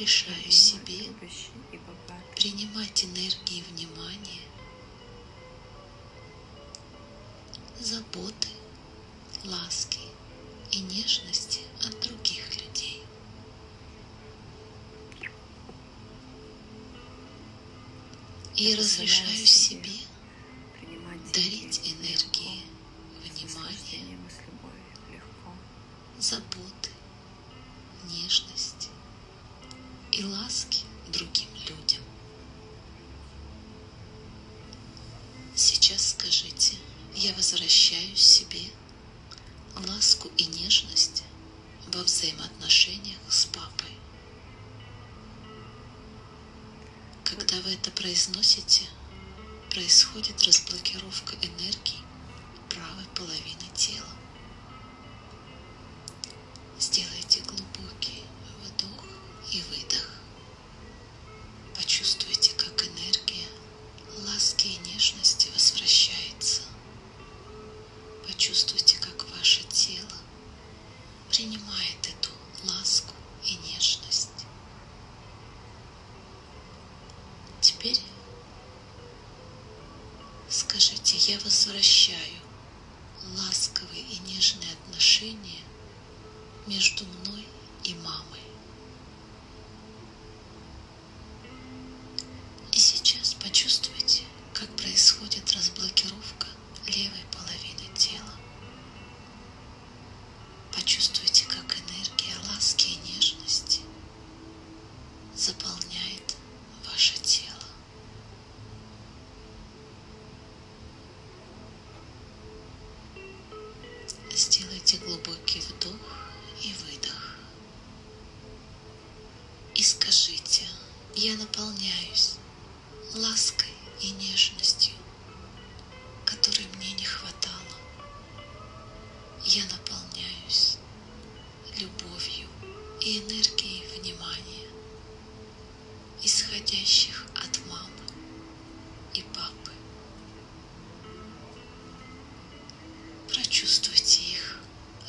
разрешаю 0.00 0.50
себе 0.50 1.04
принимать 2.34 3.04
энергии 3.04 3.62
внимания, 3.70 4.40
заботы, 7.78 8.48
ласки 9.44 10.00
и 10.70 10.80
нежности 10.80 11.60
от 11.84 12.00
других 12.00 12.44
людей. 12.56 13.02
И 18.56 18.74
разрешаю 18.74 19.46
себе 19.46 19.92
дарить 21.34 21.80
энергии, 21.84 22.62
внимание, 23.22 24.18
заботы, 26.18 26.90
нежность 28.10 28.79
и 30.20 30.24
ласки 30.24 30.84
другим 31.08 31.48
людям. 31.54 32.02
Сейчас 35.56 36.10
скажите, 36.10 36.76
я 37.14 37.32
возвращаю 37.32 38.14
себе 38.16 38.60
ласку 39.88 40.28
и 40.36 40.44
нежность 40.44 41.22
во 41.94 42.02
взаимоотношениях 42.02 43.18
с 43.30 43.46
папой. 43.46 43.96
Когда 47.24 47.58
вы 47.62 47.70
это 47.70 47.90
произносите, 47.90 48.84
происходит 49.70 50.42
разблокировка 50.42 51.34
энергии 51.36 52.04
правой 52.68 53.06
половины 53.14 53.74
тела. 53.74 54.19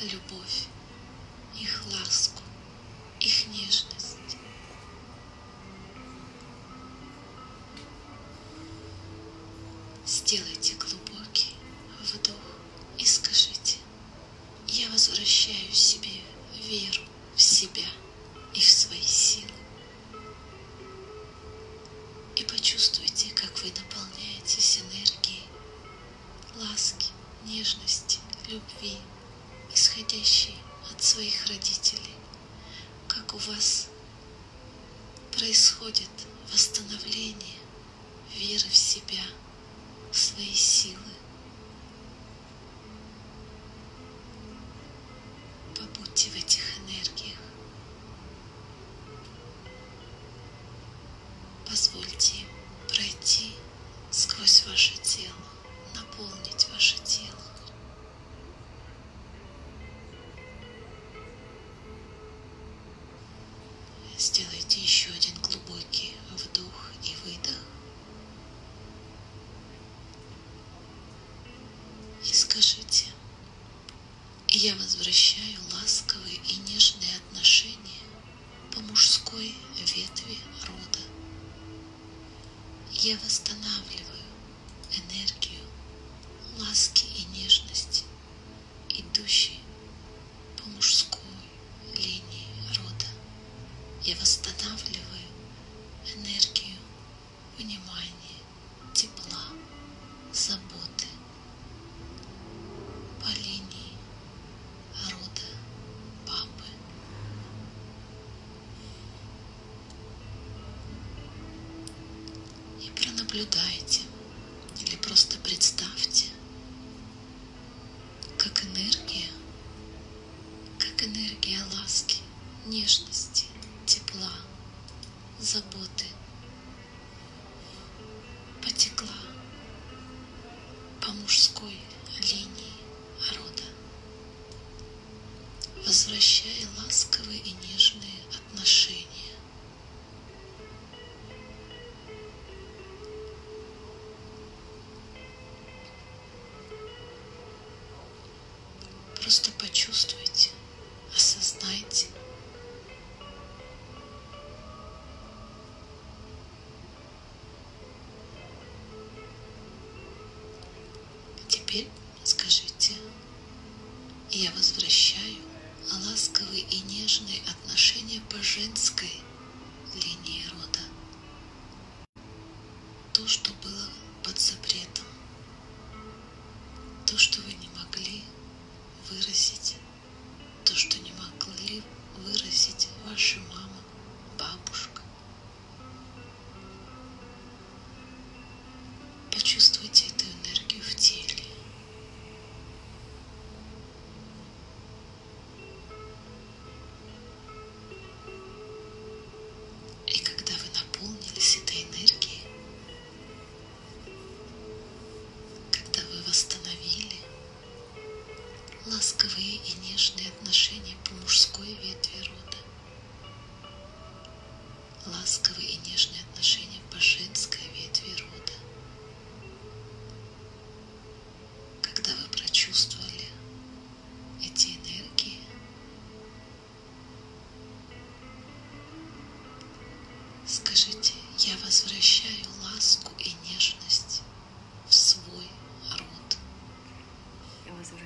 любовь, 0.02 0.66
их 1.58 1.82
ласку, 1.92 2.42
их 3.20 3.46
нежность. 3.48 4.36
Сделайте 10.04 10.74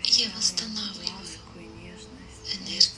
Я 0.05 0.31
восстанавливаю. 0.37 1.07
Энергию 2.55 2.95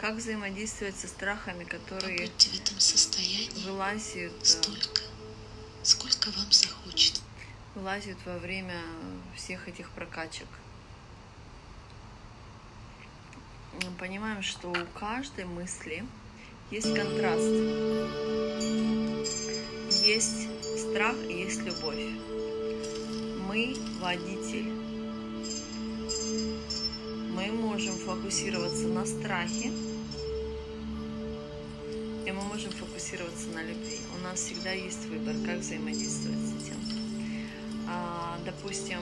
Как 0.00 0.14
взаимодействовать 0.14 0.96
со 0.96 1.08
страхами, 1.08 1.64
которые 1.64 2.18
Побудьте 2.18 2.50
в 2.50 2.54
этом 2.54 2.78
состоянии 2.78 3.50
вылазят, 3.66 4.32
э, 4.32 4.44
столько, 4.44 5.00
сколько 5.82 6.30
вам 6.30 6.52
захочется. 6.52 7.20
вылазят 7.74 8.16
во 8.24 8.38
время 8.38 8.80
всех 9.34 9.68
этих 9.68 9.90
прокачек. 9.90 10.46
Мы 13.82 13.90
понимаем, 13.98 14.42
что 14.42 14.70
у 14.70 14.98
каждой 14.98 15.44
мысли 15.46 16.04
есть 16.70 16.94
контраст. 16.94 17.42
Есть 20.04 20.48
страх 20.78 21.16
и 21.28 21.40
есть 21.42 21.62
любовь. 21.62 22.04
Мы 23.48 23.76
водитель. 24.00 24.77
Можем 27.78 27.94
фокусироваться 27.94 28.88
на 28.88 29.06
страхе, 29.06 29.70
и 32.26 32.32
мы 32.32 32.42
можем 32.42 32.72
фокусироваться 32.72 33.50
на 33.54 33.62
любви. 33.62 34.00
У 34.18 34.24
нас 34.24 34.40
всегда 34.40 34.72
есть 34.72 35.06
выбор, 35.06 35.36
как 35.46 35.58
взаимодействовать 35.60 36.40
с 36.40 36.64
этим. 36.64 36.74
А, 37.88 38.36
допустим, 38.44 38.98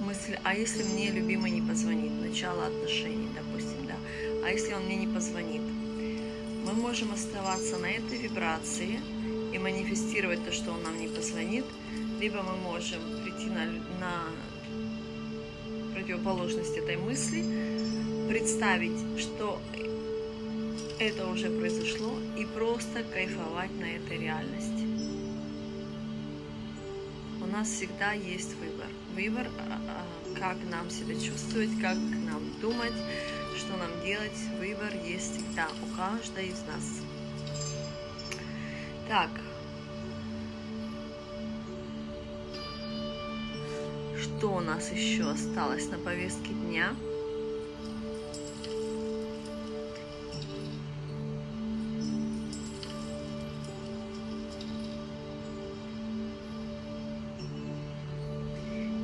мысль, 0.00 0.36
а 0.42 0.52
если 0.52 0.82
мне 0.82 1.12
любимый 1.12 1.52
не 1.52 1.62
позвонит, 1.62 2.10
начало 2.20 2.66
отношений, 2.66 3.28
допустим, 3.36 3.86
да, 3.86 3.94
а 4.44 4.50
если 4.50 4.72
он 4.72 4.86
мне 4.86 4.96
не 4.96 5.14
позвонит, 5.14 5.62
мы 5.62 6.72
можем 6.72 7.12
оставаться 7.12 7.78
на 7.78 7.86
этой 7.86 8.18
вибрации 8.18 8.98
и 9.54 9.58
манифестировать 9.58 10.44
то, 10.44 10.50
что 10.50 10.72
он 10.72 10.82
нам 10.82 10.98
не 10.98 11.06
позвонит, 11.06 11.66
либо 12.18 12.42
мы 12.42 12.56
можем 12.56 13.00
прийти 13.22 13.48
на, 13.48 13.66
на 14.00 14.24
противоположность 16.10 16.76
этой 16.76 16.96
мысли, 16.96 17.44
представить, 18.28 18.98
что 19.18 19.60
это 20.98 21.26
уже 21.28 21.48
произошло, 21.50 22.12
и 22.36 22.44
просто 22.46 23.04
кайфовать 23.04 23.70
на 23.78 23.84
этой 23.84 24.18
реальности. 24.18 24.86
У 27.40 27.46
нас 27.46 27.68
всегда 27.68 28.12
есть 28.12 28.54
выбор. 28.56 28.86
Выбор, 29.14 29.46
а, 29.58 29.80
а, 29.88 30.38
как 30.38 30.56
нам 30.68 30.90
себя 30.90 31.14
чувствовать, 31.14 31.70
как 31.80 31.96
нам 31.96 32.42
думать, 32.60 32.92
что 33.56 33.76
нам 33.76 33.90
делать. 34.04 34.38
Выбор 34.58 34.92
есть 35.06 35.36
всегда 35.36 35.68
у 35.82 35.96
каждой 35.96 36.48
из 36.48 36.60
нас. 36.66 37.02
Так. 39.08 39.30
Что 44.40 44.54
у 44.54 44.60
нас 44.60 44.90
еще 44.90 45.30
осталось 45.30 45.90
на 45.90 45.98
повестке 45.98 46.54
дня? 46.54 46.96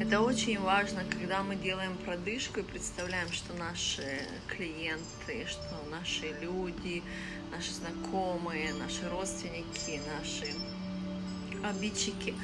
Это 0.01 0.22
очень 0.22 0.59
важно, 0.59 1.03
когда 1.11 1.43
мы 1.43 1.57
делаем 1.57 1.99
продышку 1.99 2.61
и 2.61 2.62
представляем, 2.62 3.30
что 3.30 3.53
наши 3.53 4.22
клиенты, 4.47 5.47
что 5.47 5.76
наши 5.91 6.32
люди, 6.41 7.03
наши 7.51 7.74
знакомые, 7.74 8.72
наши 8.72 9.07
родственники, 9.11 10.01
наши 10.18 10.55
обидчики 11.68 12.34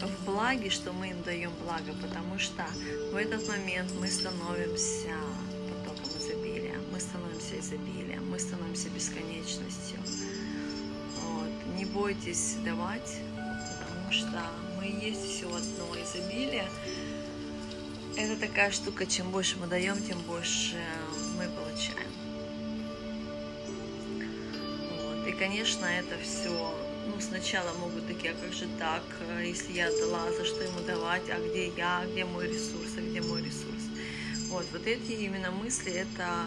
в 0.00 0.24
благе, 0.24 0.70
что 0.70 0.92
мы 0.92 1.10
им 1.10 1.22
даем 1.22 1.52
благо, 1.62 1.92
потому 2.00 2.38
что 2.38 2.64
в 3.12 3.16
этот 3.16 3.46
момент 3.48 3.92
мы 3.98 4.08
становимся 4.08 5.14
потоком 5.68 6.10
изобилия, 6.18 6.78
мы 6.92 7.00
становимся 7.00 7.58
изобилием, 7.58 8.30
мы 8.30 8.38
становимся 8.38 8.88
бесконечностью. 8.90 9.98
Вот. 11.22 11.76
Не 11.76 11.84
бойтесь 11.84 12.56
давать, 12.64 13.18
потому 13.34 14.12
что 14.12 14.42
мы 14.78 14.86
есть 14.86 15.24
все 15.24 15.46
одно 15.46 15.94
изобилие. 16.02 16.68
Это 18.16 18.40
такая 18.40 18.70
штука, 18.70 19.06
чем 19.06 19.30
больше 19.30 19.56
мы 19.58 19.66
даем, 19.66 19.96
тем 20.02 20.18
больше 20.22 20.82
мы 21.36 21.48
получаем. 21.48 22.10
Вот. 25.02 25.26
И, 25.26 25.32
конечно, 25.32 25.84
это 25.84 26.16
все 26.22 26.74
ну, 27.14 27.20
сначала 27.20 27.72
могут 27.78 28.06
такие, 28.06 28.32
а 28.32 28.34
как 28.34 28.52
же 28.52 28.66
так, 28.78 29.02
если 29.44 29.72
я 29.72 29.90
дала, 29.90 30.30
за 30.32 30.44
что 30.44 30.62
ему 30.62 30.80
давать, 30.86 31.28
а 31.30 31.38
где 31.38 31.68
я, 31.68 32.04
где 32.10 32.24
мой 32.24 32.48
ресурс, 32.48 32.92
а 32.96 33.00
где 33.00 33.20
мой 33.20 33.42
ресурс. 33.42 33.82
Вот, 34.48 34.66
вот 34.72 34.86
эти 34.86 35.12
именно 35.12 35.50
мысли, 35.50 35.92
это 35.92 36.46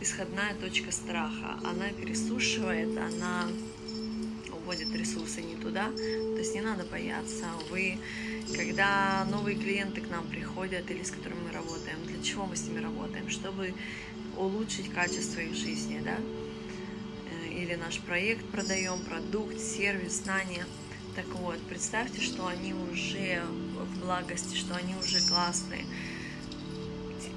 исходная 0.00 0.54
точка 0.54 0.92
страха. 0.92 1.58
Она 1.64 1.88
пересушивает, 1.88 2.96
она 2.96 3.48
уводит 4.52 4.94
ресурсы 4.94 5.42
не 5.42 5.56
туда, 5.56 5.90
то 5.90 6.38
есть 6.38 6.54
не 6.54 6.60
надо 6.60 6.84
бояться. 6.84 7.46
Вы, 7.70 7.98
когда 8.56 9.26
новые 9.30 9.56
клиенты 9.56 10.00
к 10.00 10.10
нам 10.10 10.26
приходят 10.26 10.90
или 10.90 11.02
с 11.02 11.10
которыми 11.10 11.40
мы 11.46 11.52
работаем, 11.52 11.98
для 12.06 12.22
чего 12.22 12.46
мы 12.46 12.56
с 12.56 12.66
ними 12.66 12.80
работаем? 12.80 13.28
Чтобы 13.28 13.74
улучшить 14.36 14.90
качество 14.92 15.40
их 15.40 15.54
жизни, 15.54 16.00
да? 16.04 16.16
Или 17.64 17.74
наш 17.76 17.98
проект 18.00 18.44
продаем, 18.50 18.98
продукт, 19.00 19.58
сервис, 19.58 20.22
знания. 20.22 20.66
Так 21.16 21.26
вот, 21.36 21.58
представьте, 21.68 22.20
что 22.20 22.46
они 22.46 22.74
уже 22.74 23.42
в 23.42 24.00
благости, 24.00 24.54
что 24.54 24.74
они 24.74 24.94
уже 24.96 25.26
классные. 25.26 25.84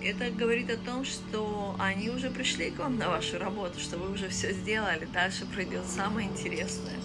Это 0.04 0.30
говорит 0.30 0.70
о 0.70 0.78
том, 0.78 1.06
что 1.06 1.76
они 1.80 2.10
уже 2.10 2.30
пришли 2.30 2.72
к 2.72 2.80
вам 2.80 2.98
на 2.98 3.10
вашу 3.10 3.40
работу, 3.40 3.80
что 3.80 3.98
вы 3.98 4.12
уже 4.12 4.28
все 4.28 4.52
сделали. 4.52 5.08
Дальше 5.14 5.46
пройдет 5.46 5.86
самое 5.88 6.28
интересное. 6.28 7.00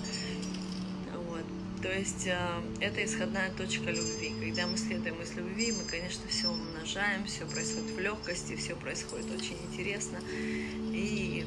Вот. 1.15 1.45
То 1.81 1.93
есть 1.93 2.27
э, 2.27 2.37
это 2.81 3.05
исходная 3.05 3.51
точка 3.53 3.91
любви. 3.91 4.35
Когда 4.41 4.67
мы 4.67 4.77
следуем 4.77 5.21
из 5.23 5.33
любви, 5.35 5.73
мы, 5.73 5.85
конечно, 5.85 6.23
все 6.29 6.49
умножаем, 6.49 7.25
все 7.27 7.47
происходит 7.47 7.91
в 7.91 8.01
легкости, 8.01 8.57
все 8.57 8.75
происходит 8.75 9.27
очень 9.31 9.57
интересно. 9.71 10.19
И 10.93 11.47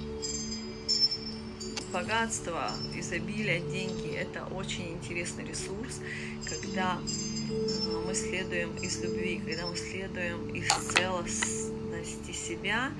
богатство, 1.95 2.69
изобилие, 2.93 3.61
деньги– 3.61 4.09
это 4.17 4.43
очень 4.53 4.95
интересный 4.95 5.45
ресурс, 5.45 6.01
когда 6.43 6.97
э, 6.99 8.03
мы 8.05 8.13
следуем 8.13 8.75
из 8.75 9.01
любви, 9.01 9.41
когда 9.45 9.65
мы 9.65 9.77
следуем 9.77 10.53
из 10.53 10.67
целостности 10.67 12.33
себя 12.33 12.91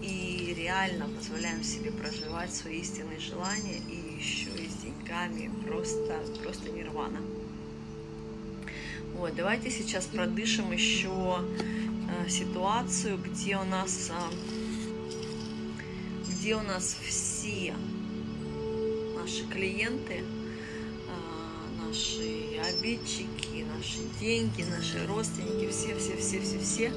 и 0.00 0.54
реально 0.56 1.10
позволяем 1.14 1.62
себе 1.62 1.90
проживать 1.90 2.50
свои 2.54 2.78
истинные 2.78 3.18
желания 3.18 3.82
и 3.86 4.16
еще 4.18 4.48
и 4.56 4.66
с 4.66 4.76
деньгами 4.82 5.50
просто, 5.66 6.18
просто 6.42 6.70
нирвана. 6.70 7.20
Вот, 9.14 9.34
давайте 9.34 9.70
сейчас 9.70 10.06
продышим 10.06 10.72
еще 10.72 11.44
э, 12.24 12.28
ситуацию, 12.30 13.18
где 13.18 13.58
у 13.58 13.64
нас, 13.64 14.10
э, 14.10 14.34
где 16.30 16.56
у 16.56 16.62
нас 16.62 16.96
все 17.06 17.74
наши 19.28 19.46
клиенты, 19.46 20.24
а, 21.06 21.86
наши 21.86 22.58
обидчики, 22.66 23.66
наши 23.76 23.98
деньги, 24.18 24.62
наши 24.62 25.06
родственники, 25.06 25.70
все-все-все-все-все, 25.70 26.90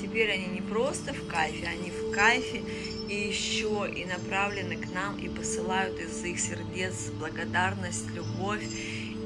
теперь 0.00 0.30
они 0.30 0.46
не 0.46 0.60
просто 0.60 1.12
в 1.12 1.26
кайфе, 1.26 1.66
они 1.66 1.90
в 1.90 2.12
кайфе 2.12 2.62
и 3.08 3.28
еще 3.28 3.90
и 3.92 4.04
направлены 4.04 4.76
к 4.76 4.92
нам 4.92 5.18
и 5.18 5.28
посылают 5.28 5.98
из 5.98 6.24
их 6.24 6.38
сердец 6.38 7.10
благодарность, 7.18 8.08
любовь 8.14 8.64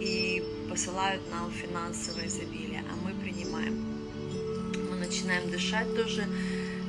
и 0.01 0.43
посылают 0.71 1.23
нам 1.31 1.53
финансовое 1.53 2.27
изобилие, 2.27 2.83
а 2.91 2.97
мы 3.05 3.13
принимаем. 3.21 3.85
Мы 4.91 4.97
начинаем 4.97 5.51
дышать 5.51 5.95
тоже 5.95 6.27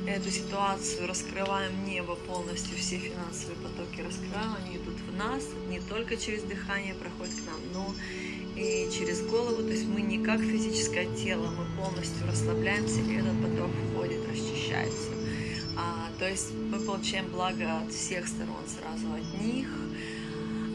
эту 0.08 0.30
ситуацию, 0.30 1.06
раскрываем 1.06 1.84
небо 1.84 2.14
полностью, 2.14 2.76
все 2.78 2.98
финансовые 2.98 3.56
потоки 3.58 4.00
раскрываем, 4.00 4.54
они 4.64 4.76
идут 4.76 4.87
нас, 5.18 5.42
не 5.68 5.80
только 5.80 6.16
через 6.16 6.42
дыхание 6.44 6.94
проходят 6.94 7.34
к 7.34 7.46
нам, 7.46 7.60
но 7.72 7.94
и 8.56 8.88
через 8.90 9.20
голову, 9.22 9.62
то 9.62 9.70
есть 9.70 9.86
мы 9.86 10.00
не 10.00 10.18
как 10.24 10.40
физическое 10.40 11.06
тело, 11.16 11.50
мы 11.50 11.64
полностью 11.76 12.26
расслабляемся, 12.26 13.00
и 13.00 13.14
этот 13.14 13.40
поток 13.42 13.70
входит, 13.92 14.20
расчищается. 14.30 15.10
А, 15.76 16.08
то 16.18 16.28
есть 16.28 16.52
мы 16.54 16.80
получаем 16.80 17.30
благо 17.30 17.78
от 17.78 17.92
всех 17.92 18.26
сторон 18.26 18.64
сразу, 18.66 19.06
от 19.12 19.40
них, 19.40 19.68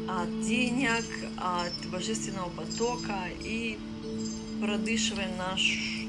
от 0.08 0.42
денег, 0.42 1.06
от 1.38 1.90
божественного 1.92 2.50
потока 2.50 3.28
и 3.42 3.78
продышиваем 4.62 5.36
наш 5.38 6.04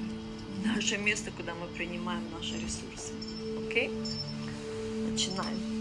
наше 0.64 0.97
место, 0.97 1.30
куда 1.37 1.55
мы 1.55 1.66
принимаем 1.68 2.22
наши 2.37 2.55
ресурсы. 2.55 3.12
Окей? 3.68 3.91
Начинаем. 5.11 5.74